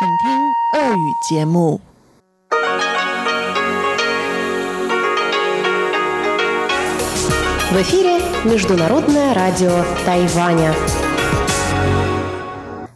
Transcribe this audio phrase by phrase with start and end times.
[0.00, 1.80] 请听俄语节目。
[7.70, 10.74] В эфире Международное радио Тайваня.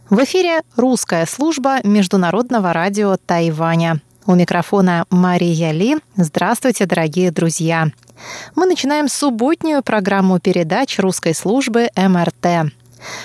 [0.09, 4.01] В эфире русская служба Международного радио Тайваня.
[4.25, 5.97] У микрофона Мария Ли.
[6.15, 7.87] Здравствуйте, дорогие друзья.
[8.55, 12.71] Мы начинаем субботнюю программу передач русской службы МРТ.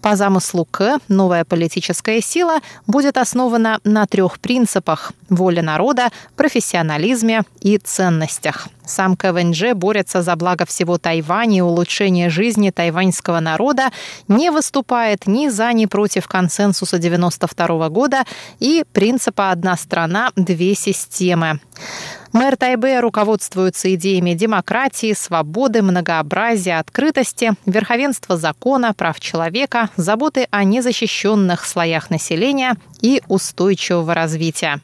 [0.00, 7.78] По замыслу К новая политическая сила будет основана на трех принципах– воле народа, профессионализме и
[7.78, 8.68] ценностях.
[8.88, 13.90] Сам КВНЖ борется за благо всего Тайваня и улучшение жизни тайваньского народа,
[14.28, 18.24] не выступает ни за, ни против консенсуса 92 года
[18.60, 21.60] и принципа «одна страна, две системы».
[22.32, 31.64] Мэр Тайбэя руководствуется идеями демократии, свободы, многообразия, открытости, верховенства закона, прав человека, заботы о незащищенных
[31.64, 34.80] слоях населения и устойчивого развития.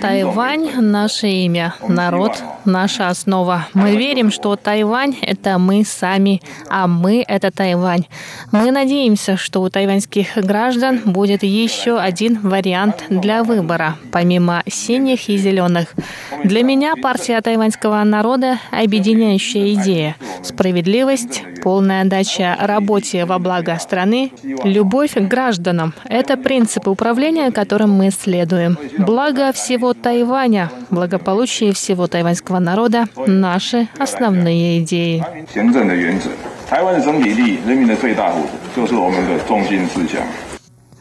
[0.00, 3.68] Тайвань– наше имя, народ– наша основа.
[3.74, 8.06] Мы верим, что Тайвань– это мы сами, а мы– это Тайвань.
[8.50, 15.36] Мы надеемся, что у тайваньских граждан будет еще один вариант для выбора, помимо синих и
[15.36, 15.94] зеленых.
[16.42, 20.16] Для меня партия тайваньского народа– объединяющая идея.
[20.42, 24.32] Справедливость, полная отдача работе во благо страны,
[24.64, 28.78] любовь к гражданам– это принципы управления, которым мы следуем.
[28.98, 35.24] Благо всего Тайваня, благополучие всего тайваньского народа– наши основные идеи.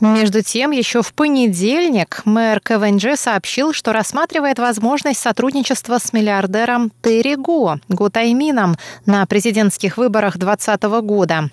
[0.01, 7.35] Между тем, еще в понедельник мэр КВНЖ сообщил, что рассматривает возможность сотрудничества с миллиардером Терри
[7.35, 7.77] Го,
[8.11, 11.49] Таймином, на президентских выборах 2020 года.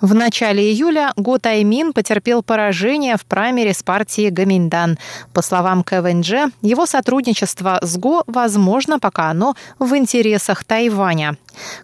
[0.00, 4.96] В начале июля Го Таймин потерпел поражение в праймере с партии Гаминдан.
[5.32, 11.36] По словам КВНЖ, его сотрудничество с Го возможно, пока оно в интересах Тайваня.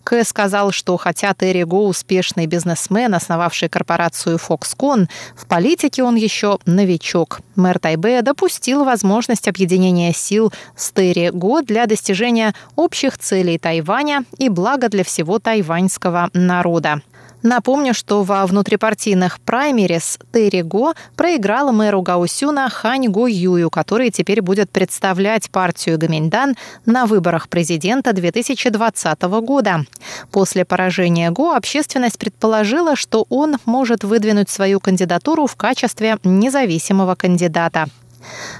[0.05, 6.61] К сказал, что хотя Терри Го успешный бизнесмен, основавший корпорацию Foxconn, в политике он еще
[6.67, 7.41] новичок.
[7.57, 14.49] Мэр Тайбэя допустил возможность объединения сил с Терри Го для достижения общих целей Тайваня и
[14.49, 17.03] блага для всего тайваньского народа.
[17.45, 24.41] Напомню, что во внутрипартийных праймерис Терри Го проиграла мэру Гаусюна Хань Го Юю, который теперь
[24.41, 26.55] будет представлять партию Гаминьдан
[26.87, 29.85] на выборах президента 2020 года.
[30.33, 37.89] После поражения Го общественность предположила, что он может выдвинуть свою кандидатуру в качестве независимого кандидата.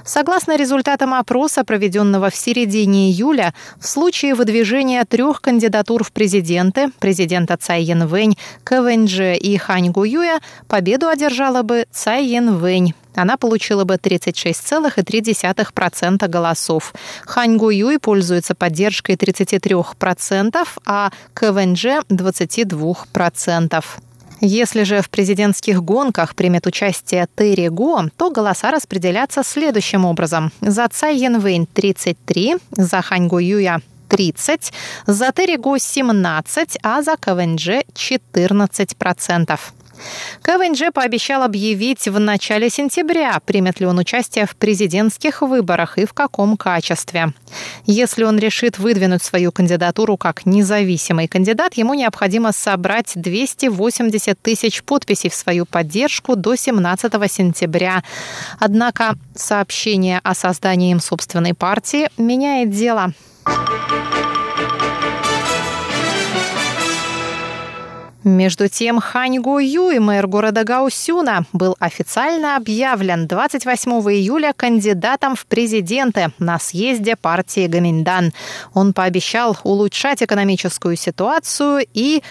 [0.03, 7.57] Согласно результатам опроса, проведенного в середине июля, в случае выдвижения трех кандидатур в президенты, президента
[7.57, 12.93] Цай Янвэнь, КВНЖ и Хань Гуюя, победу одержала бы Цай Янвэнь.
[13.15, 16.93] Она получила бы 36,3% голосов.
[17.25, 23.83] Хань Гуюй пользуется поддержкой 33%, а КВНЖ– 22%.
[24.47, 30.51] Если же в президентских гонках примет участие Терри Го, то голоса распределятся следующим образом.
[30.61, 34.71] За Цай Янвэнь 33, за Хань Юя 30,
[35.07, 39.59] за Терри Го 17, а за КВНЖ 14%.
[40.41, 46.13] КВНЖ пообещал объявить в начале сентября, примет ли он участие в президентских выборах и в
[46.13, 47.33] каком качестве.
[47.85, 55.29] Если он решит выдвинуть свою кандидатуру как независимый кандидат, ему необходимо собрать 280 тысяч подписей
[55.29, 58.03] в свою поддержку до 17 сентября.
[58.59, 63.13] Однако сообщение о создании им собственной партии меняет дело.
[68.25, 75.45] Между тем, Хань Го Юй, мэр города Гаусюна, был официально объявлен 28 июля кандидатом в
[75.45, 78.33] президенты на съезде партии Гаминдан.
[78.73, 82.23] Он пообещал улучшать экономическую ситуацию и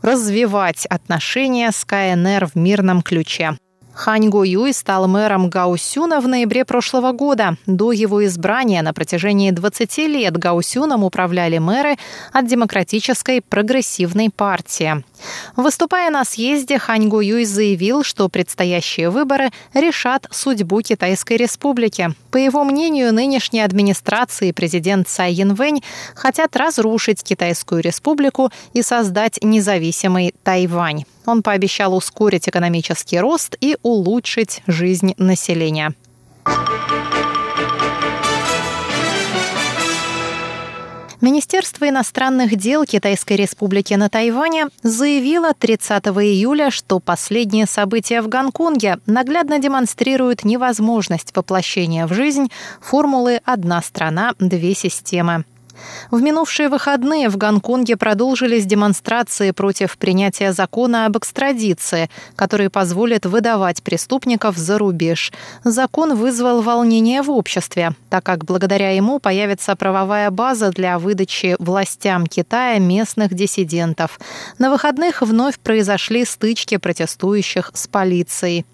[0.00, 3.58] развивать отношения с КНР в мирном ключе.
[3.94, 7.56] Хань Го Юй стал мэром Гаусюна в ноябре прошлого года.
[7.66, 11.96] До его избрания на протяжении 20 лет Гаусюном управляли мэры
[12.32, 15.04] от Демократической прогрессивной партии.
[15.56, 22.14] Выступая на съезде, Хань Го Юй заявил, что предстоящие выборы решат судьбу Китайской республики.
[22.30, 25.82] По его мнению, нынешняя администрация и президент Цай Янвэнь
[26.14, 31.04] хотят разрушить Китайскую республику и создать независимый Тайвань.
[31.26, 35.94] Он пообещал ускорить экономический рост и улучшить жизнь населения.
[41.22, 48.98] Министерство иностранных дел Китайской республики на Тайване заявило 30 июля, что последние события в Гонконге
[49.06, 52.48] наглядно демонстрируют невозможность воплощения в жизнь
[52.80, 55.44] формулы «одна страна, две системы».
[56.10, 63.82] В минувшие выходные в Гонконге продолжились демонстрации против принятия закона об экстрадиции, который позволит выдавать
[63.82, 65.32] преступников за рубеж.
[65.64, 72.26] Закон вызвал волнение в обществе, так как благодаря ему появится правовая база для выдачи властям
[72.26, 74.20] Китая местных диссидентов.
[74.58, 78.64] На выходных вновь произошли стычки протестующих с полицией.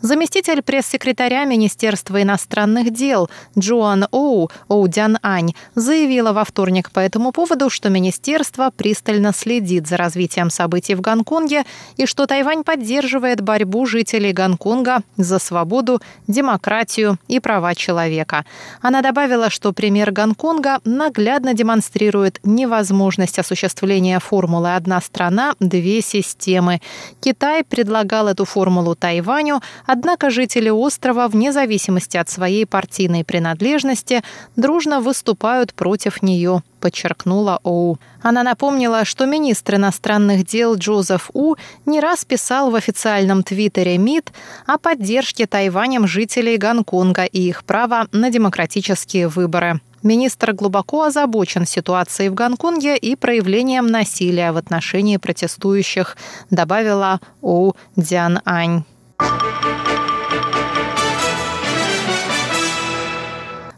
[0.00, 3.28] Заместитель пресс-секретаря Министерства иностранных дел
[3.58, 9.96] Джоан Оу Оудян Ань заявила во вторник по этому поводу, что министерство пристально следит за
[9.96, 11.64] развитием событий в Гонконге
[11.96, 18.44] и что Тайвань поддерживает борьбу жителей Гонконга за свободу, демократию и права человека.
[18.80, 26.80] Она добавила, что пример Гонконга наглядно демонстрирует невозможность осуществления формулы «одна страна, две системы».
[27.20, 34.22] Китай предлагал эту формулу Тайваню, однако жители острова, вне зависимости от своей партийной принадлежности,
[34.56, 37.98] дружно выступают против нее подчеркнула Оу.
[38.22, 44.32] Она напомнила, что министр иностранных дел Джозеф У не раз писал в официальном твиттере МИД
[44.66, 49.80] о поддержке Тайванем жителей Гонконга и их права на демократические выборы.
[50.04, 56.16] Министр глубоко озабочен ситуацией в Гонконге и проявлением насилия в отношении протестующих,
[56.50, 58.84] добавила У Дзян Ань.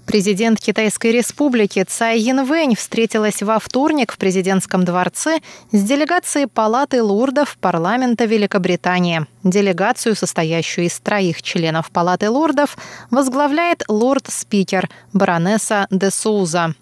[0.09, 5.41] Президент Китайской республики Цай Янвэнь встретилась во вторник в президентском дворце
[5.71, 9.27] с делегацией Палаты лордов парламента Великобритании.
[9.45, 12.79] Делегацию, состоящую из троих членов Палаты лордов,
[13.11, 16.75] возглавляет лорд-спикер баронесса де Соуза.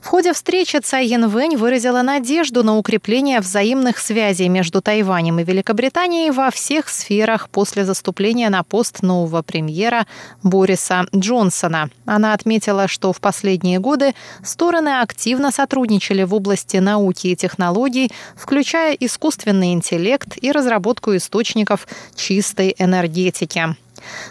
[0.00, 6.30] В ходе встречи Цай Янвэнь выразила надежду на укрепление взаимных связей между Тайванем и Великобританией
[6.30, 10.06] во всех сферах после заступления на пост нового премьера
[10.42, 11.90] Бориса Джонсона.
[12.06, 18.94] Она отметила, что в последние годы стороны активно сотрудничали в области науки и технологий, включая
[18.94, 21.86] искусственный интеллект и разработку источников
[22.16, 23.76] чистой энергетики.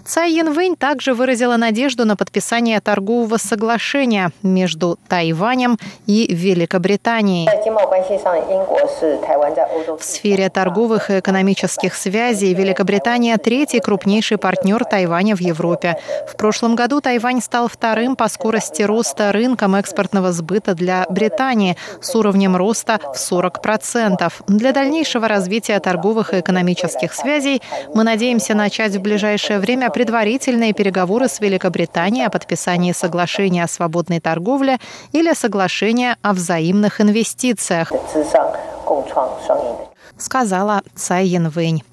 [0.05, 7.47] Цай Янвэнь также выразила надежду на подписание торгового соглашения между Тайванем и Великобританией.
[9.97, 15.99] В сфере торговых и экономических связей Великобритания– третий крупнейший партнер Тайваня в Европе.
[16.27, 22.15] В прошлом году Тайвань стал вторым по скорости роста рынком экспортного сбыта для Британии с
[22.15, 24.31] уровнем роста в 40%.
[24.47, 27.61] Для дальнейшего развития торговых и экономических связей
[27.93, 34.19] мы надеемся начать в ближайшее время предварительные переговоры с Великобританией о подписании соглашения о свободной
[34.19, 34.77] торговле
[35.11, 37.91] или соглашения о взаимных инвестициях,
[40.17, 41.83] сказала Цай Янвэнь.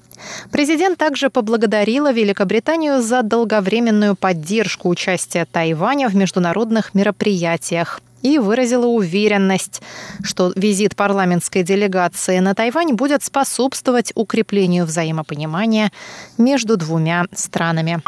[0.51, 9.81] Президент также поблагодарила Великобританию за долговременную поддержку участия Тайваня в международных мероприятиях и выразила уверенность,
[10.23, 15.91] что визит парламентской делегации на Тайвань будет способствовать укреплению взаимопонимания
[16.37, 18.01] между двумя странами.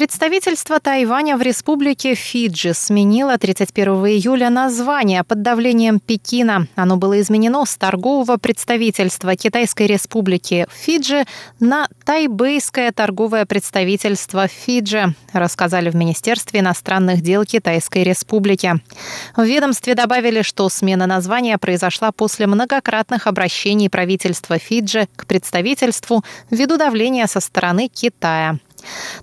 [0.00, 6.68] Представительство Тайваня в республике Фиджи сменило 31 июля название под давлением Пекина.
[6.74, 11.26] Оно было изменено с торгового представительства Китайской республики Фиджи
[11.58, 18.76] на Тайбэйское торговое представительство Фиджи, рассказали в Министерстве иностранных дел Китайской республики.
[19.36, 26.78] В ведомстве добавили, что смена названия произошла после многократных обращений правительства Фиджи к представительству ввиду
[26.78, 28.58] давления со стороны Китая.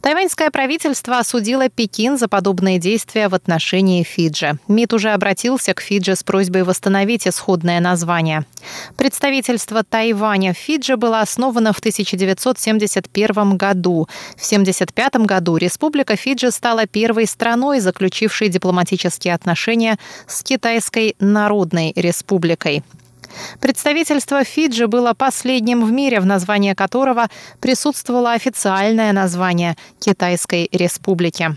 [0.01, 4.59] Тайваньское правительство осудило Пекин за подобные действия в отношении Фиджи.
[4.67, 8.45] МИД уже обратился к Фиджи с просьбой восстановить исходное название.
[8.95, 14.07] Представительство Тайваня в Фиджи было основано в 1971 году.
[14.35, 19.97] В 1975 году Республика Фиджи стала первой страной, заключившей дипломатические отношения
[20.27, 22.83] с Китайской Народной Республикой.
[23.59, 27.27] Представительство Фиджи было последним в мире, в названии которого
[27.59, 31.55] присутствовало официальное название Китайской Республики.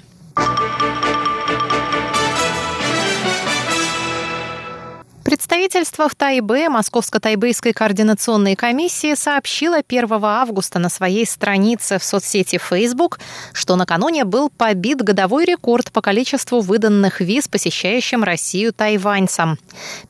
[5.51, 13.19] Представительство в Тайбе Московско-Тайбэйской координационной комиссии сообщило 1 августа на своей странице в соцсети Facebook,
[13.53, 19.59] что накануне был побит годовой рекорд по количеству выданных виз посещающим Россию тайваньцам.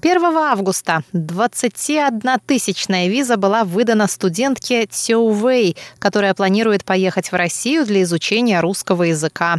[0.03, 8.03] 1 августа 21-тысячная виза была выдана студентке Цю Вэй, которая планирует поехать в Россию для
[8.03, 9.57] изучения русского языка.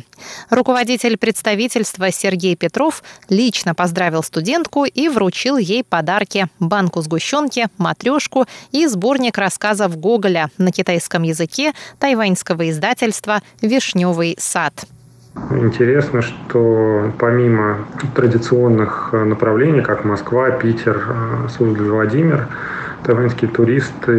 [0.52, 8.46] Руководитель представительства Сергей Петров лично поздравил студентку и вручил вручил ей подарки– банку сгущенки, матрешку
[8.72, 14.74] и сборник рассказов Гоголя на китайском языке тайваньского издательства «Вишневый сад».
[15.52, 17.78] Интересно, что помимо
[18.16, 22.50] традиционных направлений, как Москва, Питер, Суздаль, Владимир,
[23.04, 24.12] Тайваньские туристы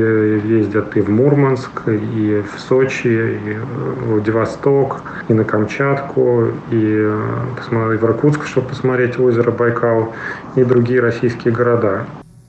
[0.45, 7.11] ездят и в Мурманск, и в Сочи, и в Владивосток, и на Камчатку, и
[7.71, 10.13] в Иркутск, чтобы посмотреть озеро Байкал,
[10.57, 12.07] и другие российские города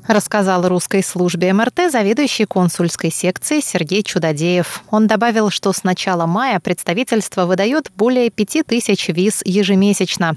[0.08, 4.84] рассказал русской службе МРТ заведующий консульской секции Сергей Чудодеев.
[4.90, 10.36] Он добавил, что с начала мая представительство выдает более 5000 виз ежемесячно.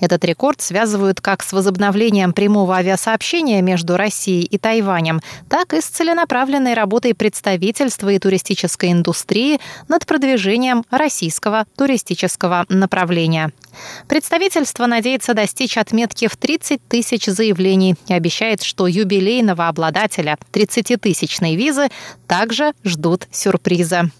[0.00, 5.86] Этот рекорд связывают как с возобновлением прямого авиасообщения между Россией и Тайванем, так и с
[5.86, 13.52] целенаправленной работой представительства и туристической индустрии над продвижением российского туристического направления.
[14.08, 21.88] Представительство надеется достичь отметки в 30 тысяч заявлений и обещает, что юбилейного обладателя 30-тысячной визы
[22.26, 24.10] также ждут сюрпризы.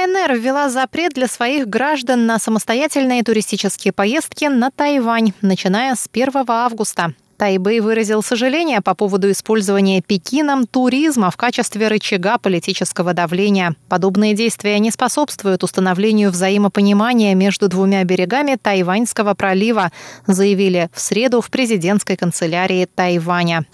[0.00, 6.30] КНР ввела запрет для своих граждан на самостоятельные туристические поездки на Тайвань, начиная с 1
[6.48, 7.12] августа.
[7.36, 13.74] Тайбэй выразил сожаление по поводу использования Пекином туризма в качестве рычага политического давления.
[13.88, 19.90] Подобные действия не способствуют установлению взаимопонимания между двумя берегами Тайваньского пролива,
[20.26, 23.66] заявили в среду в президентской канцелярии Тайваня.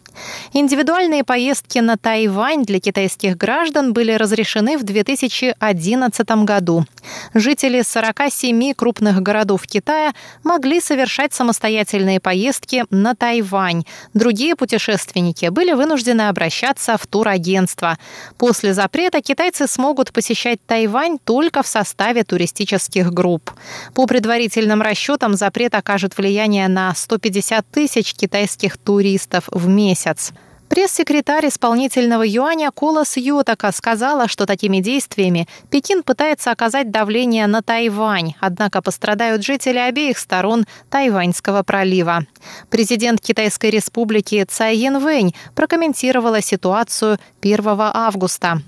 [0.52, 6.86] Индивидуальные поездки на Тайвань для китайских граждан были разрешены в 2011 году.
[7.34, 13.84] Жители 47 крупных городов Китая могли совершать самостоятельные поездки на Тайвань.
[14.14, 17.98] Другие путешественники были вынуждены обращаться в турагентство.
[18.38, 23.50] После запрета китайцы смогут посещать Тайвань только в составе туристических групп.
[23.94, 30.32] По предварительным расчетам запрет окажет влияние на 150 тысяч китайских туристов в месяц месяц.
[30.68, 38.34] Пресс-секретарь исполнительного юаня Колос Йотака сказала, что такими действиями Пекин пытается оказать давление на Тайвань,
[38.40, 42.26] однако пострадают жители обеих сторон Тайваньского пролива.
[42.68, 48.60] Президент Китайской республики Цай Янвэнь прокомментировала ситуацию 1 августа.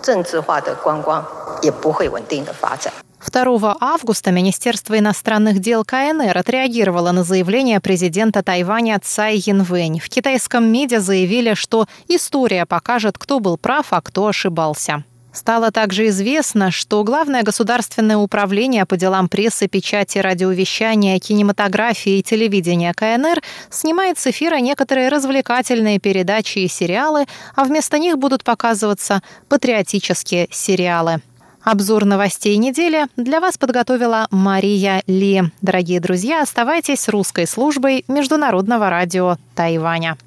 [0.00, 1.24] 政治化的观光
[1.60, 2.92] 也不会稳定的发展。
[3.25, 9.99] 2 августа Министерство иностранных дел КНР отреагировало на заявление президента Тайваня Цай Янвэнь.
[9.99, 15.03] В китайском МИДе заявили, что история покажет, кто был прав, а кто ошибался.
[15.33, 22.91] Стало также известно, что Главное государственное управление по делам прессы, печати, радиовещания, кинематографии и телевидения
[22.93, 30.47] КНР снимает с эфира некоторые развлекательные передачи и сериалы, а вместо них будут показываться патриотические
[30.51, 31.21] сериалы.
[31.69, 35.43] Обзор новостей недели для вас подготовила Мария Ли.
[35.61, 40.17] Дорогие друзья, оставайтесь с русской службой Международного радио Тайваня.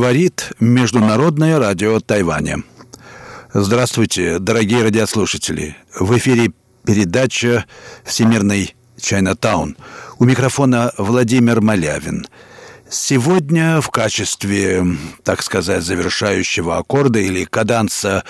[0.00, 2.62] Говорит Международное радио Тайваня.
[3.52, 5.76] Здравствуйте, дорогие радиослушатели.
[5.94, 6.52] В эфире
[6.86, 7.66] передача
[8.02, 9.76] «Всемирный Чайнатаун».
[10.18, 12.26] У микрофона Владимир Малявин.
[12.88, 14.86] Сегодня в качестве,
[15.22, 18.24] так сказать, завершающего аккорда или каданса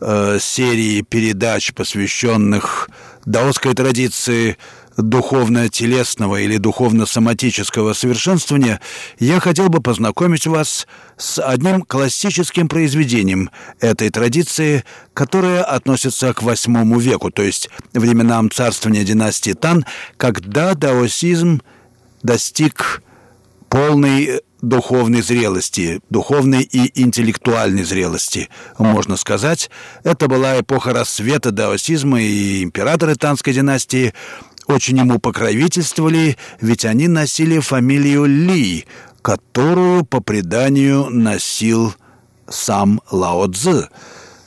[0.00, 2.88] э, серии передач, посвященных
[3.24, 4.56] даосской традиции–
[5.02, 8.80] духовно-телесного или духовно-соматического совершенствования,
[9.18, 16.98] я хотел бы познакомить вас с одним классическим произведением этой традиции, которое относится к восьмому
[16.98, 19.84] веку, то есть временам царствования династии Тан,
[20.16, 21.62] когда даосизм
[22.22, 23.02] достиг
[23.68, 29.70] полной духовной зрелости, духовной и интеллектуальной зрелости, можно сказать.
[30.04, 34.12] Это была эпоха рассвета даосизма, и императоры Танской династии
[34.70, 38.86] очень ему покровительствовали, ведь они носили фамилию Ли,
[39.22, 41.94] которую по преданию носил
[42.48, 43.88] сам Лао Цзы.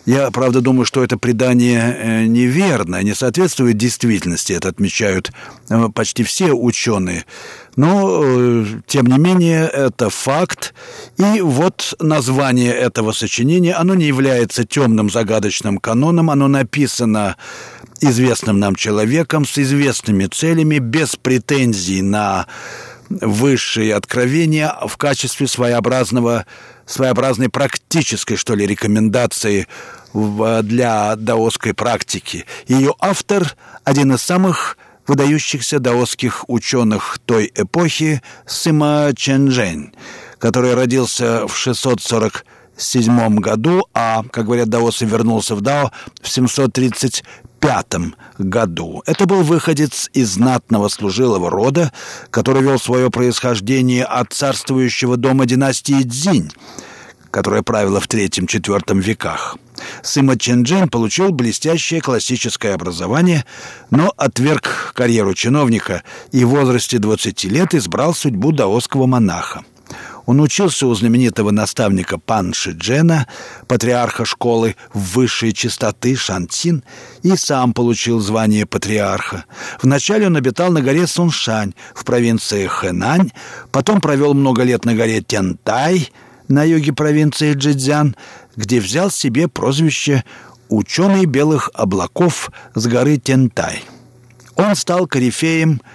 [0.05, 5.31] Я, правда, думаю, что это предание э, неверно, не соответствует действительности, это отмечают
[5.69, 7.25] э, почти все ученые.
[7.77, 10.73] Но, э, тем не менее, это факт.
[11.17, 17.37] И вот название этого сочинения, оно не является темным загадочным каноном, оно написано
[18.03, 22.47] известным нам человеком, с известными целями, без претензий на
[23.09, 26.45] высшие откровения в качестве своеобразного,
[26.85, 29.67] своеобразной практической, что ли, рекомендации
[30.13, 32.45] для даосской практики.
[32.67, 39.91] Ее автор– один из самых выдающихся даосских ученых той эпохи Сыма Ченжэнь,
[40.39, 42.45] который родился в 640
[42.77, 47.23] седьмом году, а, как говорят даосы, вернулся в Дао в 730.
[47.63, 49.03] 1905 году.
[49.05, 51.93] Это был выходец из знатного служилого рода,
[52.29, 56.51] который вел свое происхождение от царствующего дома династии Цзинь,
[57.31, 59.57] которая правила в III-IV веках.
[60.01, 63.45] Сыма Ченджин получил блестящее классическое образование,
[63.89, 69.63] но отверг карьеру чиновника и в возрасте 20 лет избрал судьбу даосского монаха.
[70.25, 73.27] Он учился у знаменитого наставника Пан Шиджена,
[73.67, 76.83] патриарха школы высшей чистоты Шантин,
[77.23, 79.45] и сам получил звание патриарха.
[79.81, 83.31] Вначале он обитал на горе Суншань в провинции Хэнань,
[83.71, 86.09] потом провел много лет на горе Тянтай
[86.47, 88.15] на юге провинции Джидзян,
[88.55, 90.23] где взял себе прозвище
[90.69, 93.83] «Ученый белых облаков с горы Тянтай».
[94.55, 95.81] Он стал корифеем–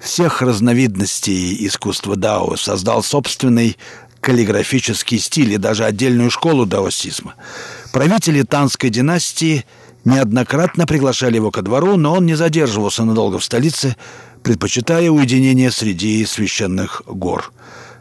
[0.00, 3.76] всех разновидностей искусства дао, создал собственный
[4.20, 7.34] каллиграфический стиль и даже отдельную школу даосизма.
[7.92, 9.64] Правители Танской династии
[10.04, 13.96] неоднократно приглашали его ко двору, но он не задерживался надолго в столице,
[14.42, 17.52] предпочитая уединение среди священных гор.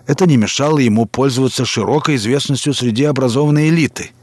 [0.07, 4.11] Это не мешало ему пользоваться широкой известностью среди образованной элиты–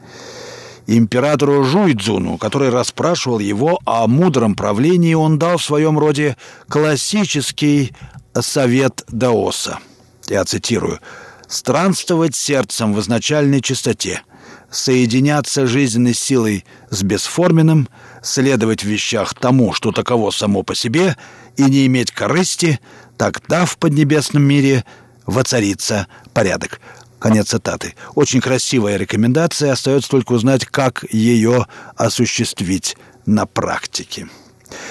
[0.86, 6.36] Императору Жуйцзуну, который расспрашивал его о мудром правлении, он дал в своем роде
[6.68, 7.92] классический
[8.40, 9.80] совет Даоса.
[10.28, 11.00] Я цитирую.
[11.48, 14.22] «Странствовать сердцем в изначальной чистоте,
[14.70, 17.88] соединяться жизненной силой с бесформенным,
[18.22, 21.16] следовать в вещах тому, что таково само по себе,
[21.56, 22.80] и не иметь корысти,
[23.16, 24.84] тогда в поднебесном мире
[25.24, 26.80] воцарится порядок.
[27.18, 27.94] Конец цитаты.
[28.14, 34.28] Очень красивая рекомендация, остается только узнать, как ее осуществить на практике.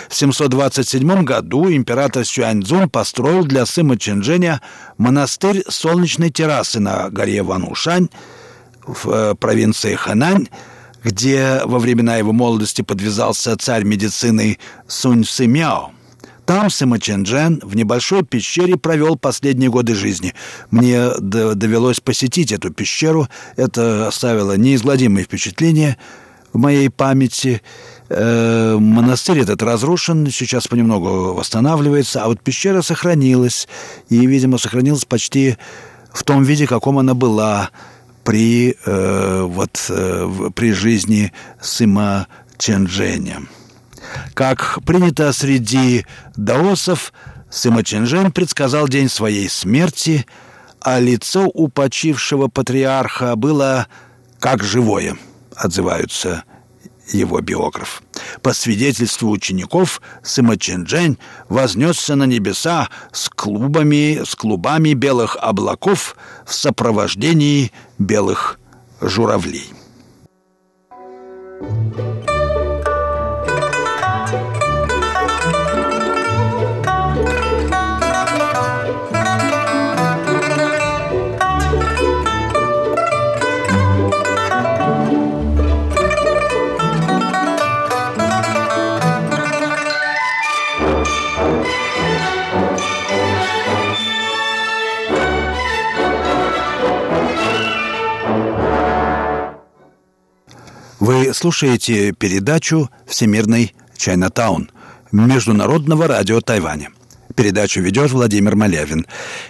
[0.09, 4.61] В 727 году император Сюаньцзун построил для сына Чэньчжэня
[4.97, 8.09] монастырь солнечной террасы на горе Ванушань
[8.85, 10.47] в э, провинции Ханань,
[11.03, 15.94] где во времена его молодости подвязался царь медицины Сунь Сымяо.
[16.45, 20.33] Там Сыма Ченджен в небольшой пещере провел последние годы жизни.
[20.69, 23.27] Мне довелось посетить эту пещеру.
[23.55, 25.97] Это оставило неизгладимое впечатление.
[26.53, 27.61] в моей памяти.
[28.07, 33.67] Э, монастырь этот разрушен, сейчас понемногу восстанавливается, а вот пещера сохранилась.
[34.07, 35.57] И, видимо, сохранилась почти
[36.13, 37.71] в том виде, каком она была
[38.23, 42.27] при, э, вот, э, при жизни Сыма
[42.57, 43.41] Ченджэня.
[44.33, 47.13] Как принято среди даосов,
[47.49, 50.25] Сыма Ченджэнь предсказал день своей смерти,
[50.81, 53.87] а лицо у почившего патриарха было
[54.39, 55.17] как живое,
[55.55, 56.43] отзываются
[57.11, 58.01] его биограф.
[58.41, 61.17] По свидетельству учеников, Сыма Ченджэнь
[61.49, 66.15] вознесся на небеса с клубами, с клубами белых облаков
[66.45, 68.59] в сопровождении белых
[69.01, 69.69] журавлей.
[71.59, 72.34] Вы
[101.45, 104.71] слушаете передачу «Всемирный Чайнатаун»
[105.11, 106.89] Международного радио Тайваня.
[107.35, 109.05] Передачу ведет Владимир Малявин.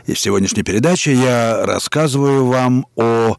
[0.05, 3.38] И в сегодняшней передаче я рассказываю вам о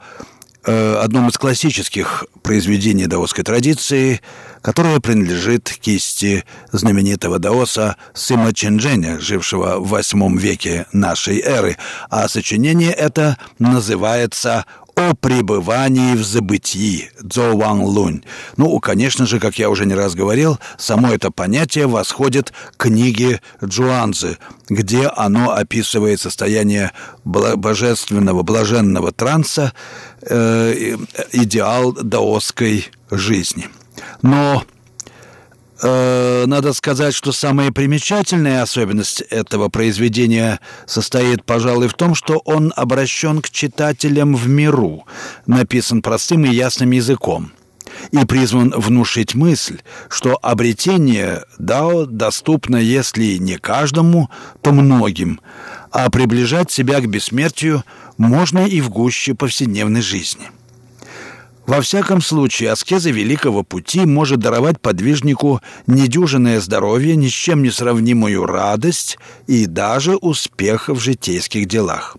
[0.65, 4.23] э, одном из классических произведений даосской традиции,
[4.63, 11.77] которое принадлежит кисти знаменитого даоса Сыма Чендженя, жившего в восьмом веке нашей эры.
[12.11, 14.65] А сочинение это называется
[14.97, 18.25] о пребывании в забытии Цзо Ван Лунь.
[18.57, 23.43] Ну, конечно же, как я уже не раз говорил, само это понятие восходит к книге
[23.63, 24.39] Джуанзы,
[24.71, 26.93] где оно описывает состояние
[27.25, 29.75] божественного, блаженного транса,
[30.23, 30.97] э,
[31.33, 33.69] идеал даосской жизни.
[34.23, 34.65] Но
[35.83, 42.73] Э, надо сказать, что самая примечательная особенность этого произведения состоит, пожалуй, в том, что он
[42.77, 45.05] обращен к читателям в миру,
[45.47, 47.53] написан простым и ясным языком
[48.11, 54.31] и призван внушить мысль, что обретение Дао доступно, если не каждому,
[54.61, 55.41] то многим,
[55.93, 57.85] а приближать себя к бессмертию
[58.19, 60.51] можно и в гуще повседневной жизни.
[61.67, 67.71] Во всяком случае, аскеза Великого Пути может даровать подвижнику недюжинное здоровье, ни с чем не
[67.71, 72.17] сравнимую радость и даже успех в житейских делах.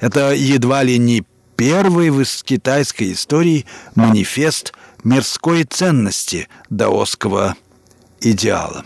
[0.00, 4.72] Это едва ли не первый в китайской истории манифест
[5.04, 7.54] мирской ценности даосского
[8.20, 8.84] идеала.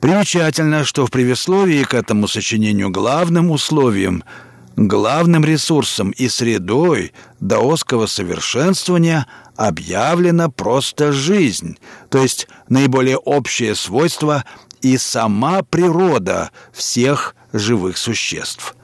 [0.00, 4.24] Примечательно, что в предисловии к этому сочинению главным условием–
[4.76, 11.78] Главным ресурсом и средой даосского совершенствования объявлена просто жизнь,
[12.10, 14.44] то есть наиболее общее свойство
[14.82, 18.76] и сама природа всех живых существ.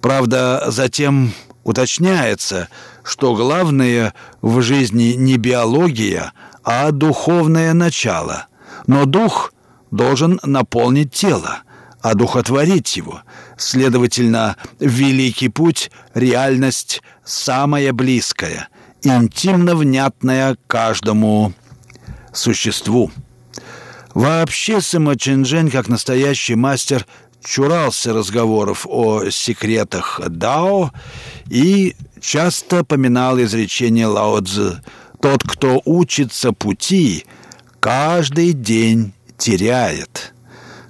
[0.00, 2.68] Правда, затем уточняется,
[3.02, 8.46] что главное в жизни не биология, а духовное начало.
[8.86, 9.52] Но дух
[9.90, 11.64] должен наполнить тело,
[12.00, 13.20] одухотворить его.
[13.56, 18.68] Следовательно, великий путь— реальность самая близкая,
[19.02, 21.52] интимно внятная каждому
[22.32, 23.10] существу.
[24.12, 27.06] Вообще Сыма Чинжэнь, как настоящий мастер,
[27.44, 30.92] чурался разговоров о секретах Дао
[31.48, 34.80] и часто поминал изречение Лао Цзы
[35.20, 37.24] «Тот, кто учится пути,
[37.80, 40.34] каждый день теряет».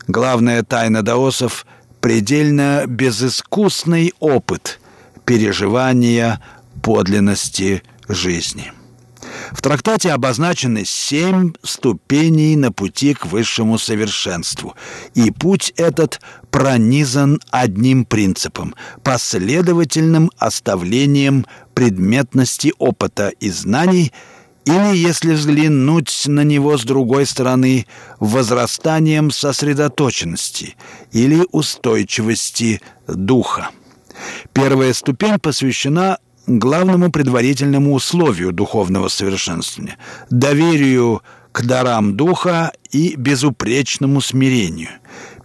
[0.06, 1.66] Главная тайна даосов–
[2.04, 4.78] предельно безыскусный опыт
[5.24, 6.38] переживания
[6.82, 8.72] подлинности жизни.
[9.52, 14.76] В трактате обозначены семь ступеней на пути к высшему совершенству,
[15.14, 24.12] и путь этот пронизан одним принципом– последовательным оставлением предметности опыта и знаний–
[24.64, 27.86] или, если взглянуть на него с другой стороны,
[28.18, 30.76] возрастанием сосредоточенности
[31.12, 33.70] или устойчивости духа.
[34.52, 39.98] Первая ступень посвящена главному предварительному условию духовного совершенствования–
[40.30, 41.22] доверию
[41.52, 44.90] к дарам духа и безупречному смирению.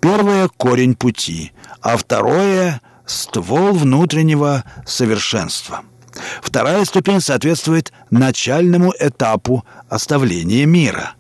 [0.01, 1.51] Первое– корень пути,
[1.82, 5.82] а второе– ствол внутреннего совершенства–
[6.41, 11.13] Вторая ступень соответствует начальному этапу оставления мира.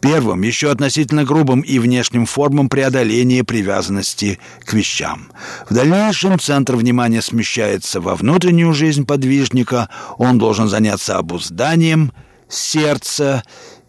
[0.00, 5.32] Первым, еще относительно грубым и внешним формам преодоления привязанности к вещам.
[5.68, 12.12] В дальнейшем центр внимания смещается во внутреннюю жизнь подвижника, он должен заняться обузданием
[12.50, 13.42] сердца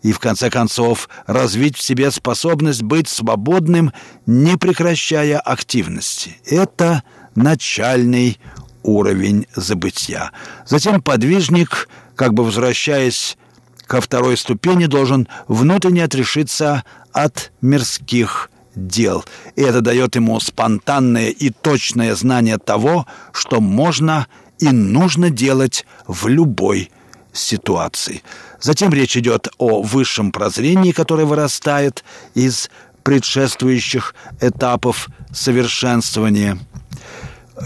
[0.04, 3.92] и, в конце концов, развить в себе способность быть свободным,
[4.26, 6.38] не прекращая активности.
[6.46, 7.04] Это
[7.36, 8.40] начальный
[8.86, 10.32] уровень забытия.
[10.66, 13.38] Затем подвижник, как бы возвращаясь
[13.88, 19.26] ко второй ступени, должен внутренне отрешиться от мирских дел.
[19.56, 24.28] И это дает ему спонтанное и точное знание того, что можно
[24.60, 26.92] и нужно делать в любой
[27.34, 28.22] ситуации.
[28.62, 32.70] Затем речь идет о высшем прозрении, которое вырастает из
[33.04, 36.58] предшествующих этапов совершенствования.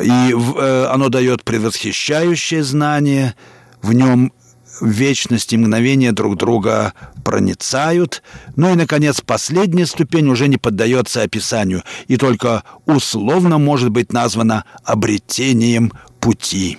[0.02, 3.36] И э, оно дает предвосхищающее знание,
[3.82, 4.34] в нем
[4.82, 8.23] вечность и мгновения друг друга проницают.
[8.56, 14.65] Ну и, наконец, последняя ступень уже не поддается описанию и только условно может быть названа
[14.84, 16.78] обретением пути.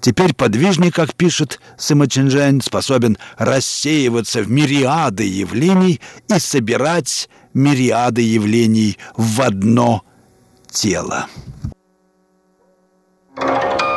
[0.00, 8.98] Теперь подвижник, как пишет Сыма Чинжэнь, способен рассеиваться в мириады явлений и собирать мириады явлений
[9.16, 10.02] в одно
[10.70, 11.26] тело.
[13.42, 13.89] you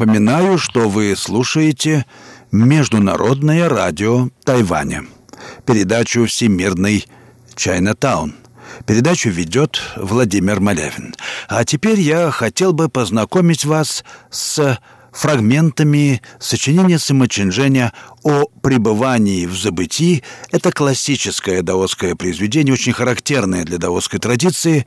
[0.00, 2.06] Напоминаю, что вы слушаете
[2.50, 5.04] Международное радио Тайваня,
[5.66, 7.04] передачу «Всемирный
[7.54, 8.34] Чайнатаун».
[8.86, 11.14] Передачу ведет Владимир Малявин.
[11.48, 14.78] А теперь я хотел бы познакомить вас с
[15.12, 17.92] фрагментами сочинения Сыма Чинжэня
[18.22, 20.22] о пребывании в забытии.
[20.50, 24.86] Это классическое даосское произведение, очень характерное для даосской традиции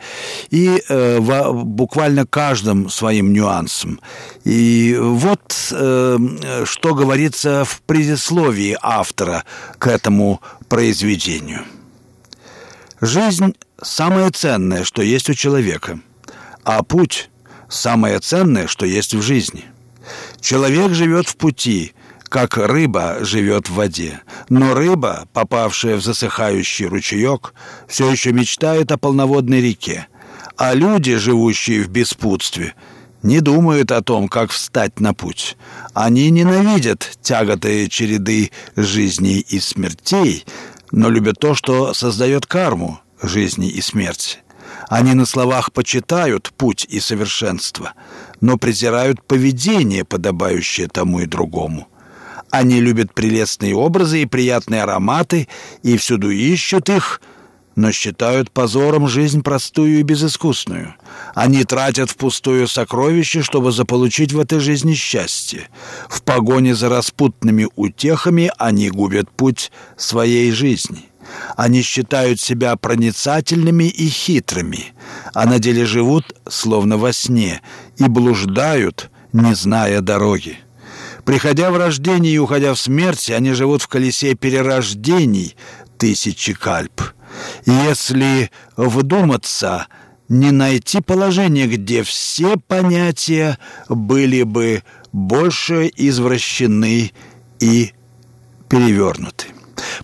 [0.50, 4.00] и э, в буквально каждым своим нюансом.
[4.44, 6.18] И вот э,
[6.66, 9.44] что говорится в предисловии автора
[9.80, 11.62] к этому произведению.
[13.02, 16.00] Жизнь– самое ценное, что есть у человека,
[16.64, 17.30] а путь–
[17.70, 19.66] самое ценное, что есть в жизни–
[20.44, 21.94] Человек живет в пути,
[22.26, 24.20] как рыба живет в воде.
[24.50, 27.54] Но рыба, попавшая в засыхающий ручеек,
[27.88, 30.08] все еще мечтает о полноводной реке.
[30.58, 32.76] А люди, живущие в беспутстве,
[33.22, 35.56] не думают о том, как встать на путь.
[35.94, 40.46] Они ненавидят тяготые череды жизней и смертей,
[40.92, 44.40] но любят то, что создает карму жизни и смерти.
[44.90, 47.94] Они на словах почитают путь и совершенство,
[48.44, 51.88] но презирают поведение, подобающее тому и другому.
[52.52, 55.48] Они любят прелестные образы и приятные ароматы,
[55.82, 57.22] и всюду ищут их,
[57.78, 60.96] но считают позором жизнь простую и безыскусную.
[61.34, 65.70] Они тратят впустую сокровища, чтобы заполучить в этой жизни счастье.
[66.10, 71.12] В погоне за распутными утехами они губят путь своей жизни.
[71.56, 74.94] Они считают себя проницательными и хитрыми,
[75.34, 77.62] а на деле живут словно во сне
[77.98, 80.58] и блуждают, не зная дороги.
[81.26, 85.56] Приходя в рождение и уходя в смерть, они живут в колесе перерождений
[85.98, 87.02] тысячи кальп.
[87.66, 89.88] Если вдуматься,
[90.28, 93.58] не найти положение, где все понятия
[93.88, 97.12] были бы больше извращены
[97.60, 97.94] и
[98.70, 99.53] перевернуты.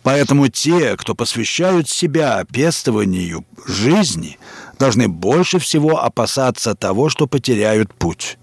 [0.03, 4.37] Поэтому те, кто посвящают себя пестованию жизни,
[4.77, 8.37] должны больше всего опасаться того, что потеряют путь.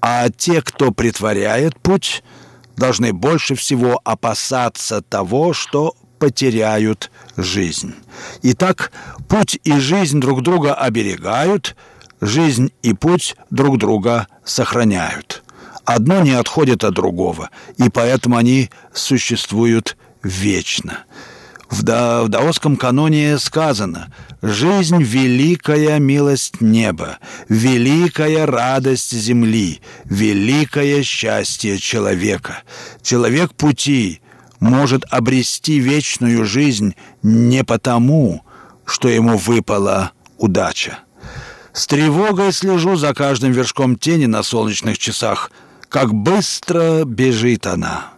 [0.00, 2.22] А те, кто притворяет путь,
[2.76, 7.94] должны больше всего опасаться того, что потеряют жизнь.
[8.42, 8.92] Итак,
[9.28, 11.76] путь и жизнь друг друга оберегают,
[12.20, 15.42] жизнь и путь друг друга сохраняют.
[15.84, 21.04] Одно не отходит от другого, и поэтому они существуют вечно.
[21.72, 31.78] В, да, в даосском каноне сказано «Жизнь— великая милость неба, великая радость земли, великое счастье
[31.78, 32.62] человека.
[33.00, 34.20] Человек пути
[34.60, 38.44] может обрести вечную жизнь не потому,
[38.84, 40.98] что ему выпала удача.
[41.72, 45.50] С тревогой слежу за каждым вершком тени на солнечных часах,
[45.88, 48.12] как быстро бежит она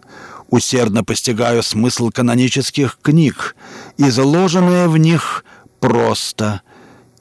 [0.49, 3.55] усердно постигаю смысл канонических книг,
[3.97, 5.43] изложенное в них
[5.79, 6.61] просто,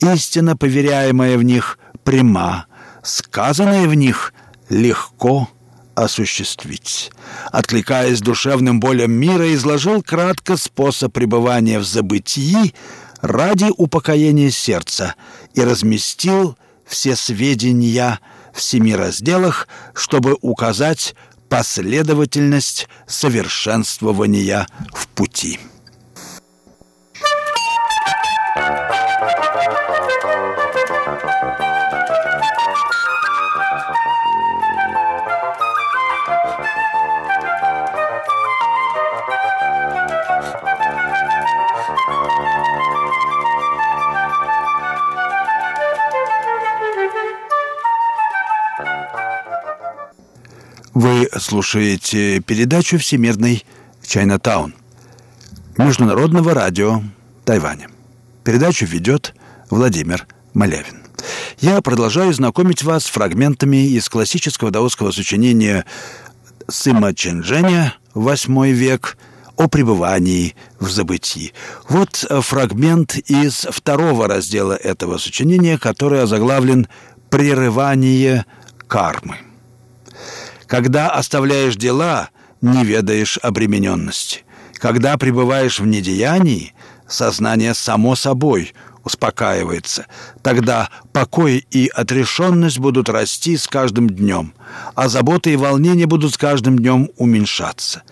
[0.00, 2.66] истина, поверяемая в них, пряма,
[3.02, 4.32] сказанное в них
[4.68, 5.48] легко,
[5.94, 7.12] осуществить.
[7.52, 12.74] Откликаясь душевным болям мира, изложил кратко способ пребывания в забытии
[13.20, 15.14] ради упокоения сердца
[15.54, 18.18] и разместил все сведения
[18.52, 21.14] в семи разделах, чтобы указать
[21.56, 25.60] последовательность совершенствования в пути.
[27.20, 29.03] Вы
[51.38, 53.64] слушаете передачу «Всемирный
[54.06, 54.74] Чайнатаун»
[55.76, 57.02] Международного радио
[57.44, 57.88] Тайваня.
[58.44, 59.34] Передачу ведет
[59.70, 61.02] Владимир Малявин.
[61.60, 65.84] Я продолжаю знакомить вас с фрагментами из классического даосского сочинения
[66.68, 69.16] Сыма Чендженя «Восьмой век»
[69.56, 71.52] о пребывании в забытии.
[71.88, 76.88] Вот фрагмент из второго раздела этого сочинения, который озаглавлен
[77.30, 78.46] «Прерывание
[78.86, 79.38] кармы».
[80.74, 84.42] Когда оставляешь дела, не ведаешь обремененности.
[84.72, 86.74] Когда пребываешь в недеянии,
[87.06, 90.06] сознание само собой успокаивается.
[90.42, 94.52] Тогда покой и отрешенность будут расти с каждым днем,
[94.96, 98.02] а заботы и волнения будут с каждым днем уменьшаться.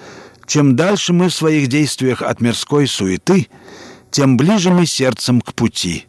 [0.47, 3.49] Чем дальше мы в своих действиях от мирской суеты,
[4.13, 6.07] тем ближе мы сердцем к пути.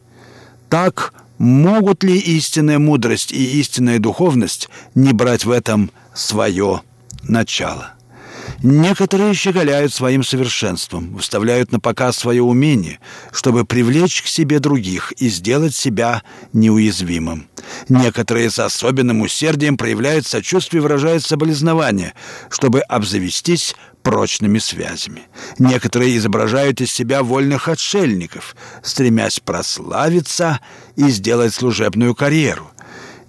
[0.70, 6.82] Так могут ли истинная мудрость и истинная духовность не брать в этом свое
[7.24, 7.94] начало.
[8.62, 13.00] Некоторые щеголяют своим совершенством, выставляют на показ свое умение,
[13.32, 16.24] чтобы привлечь к себе других и сделать себя
[16.54, 17.50] неуязвимым.
[17.90, 22.14] Некоторые с особенным усердием проявляют сочувствие и выражают соболезнования,
[22.50, 25.24] чтобы обзавестись прочными связями.
[25.60, 30.62] Некоторые изображают из себя вольных отшельников, стремясь прославиться
[30.96, 32.72] и сделать служебную карьеру.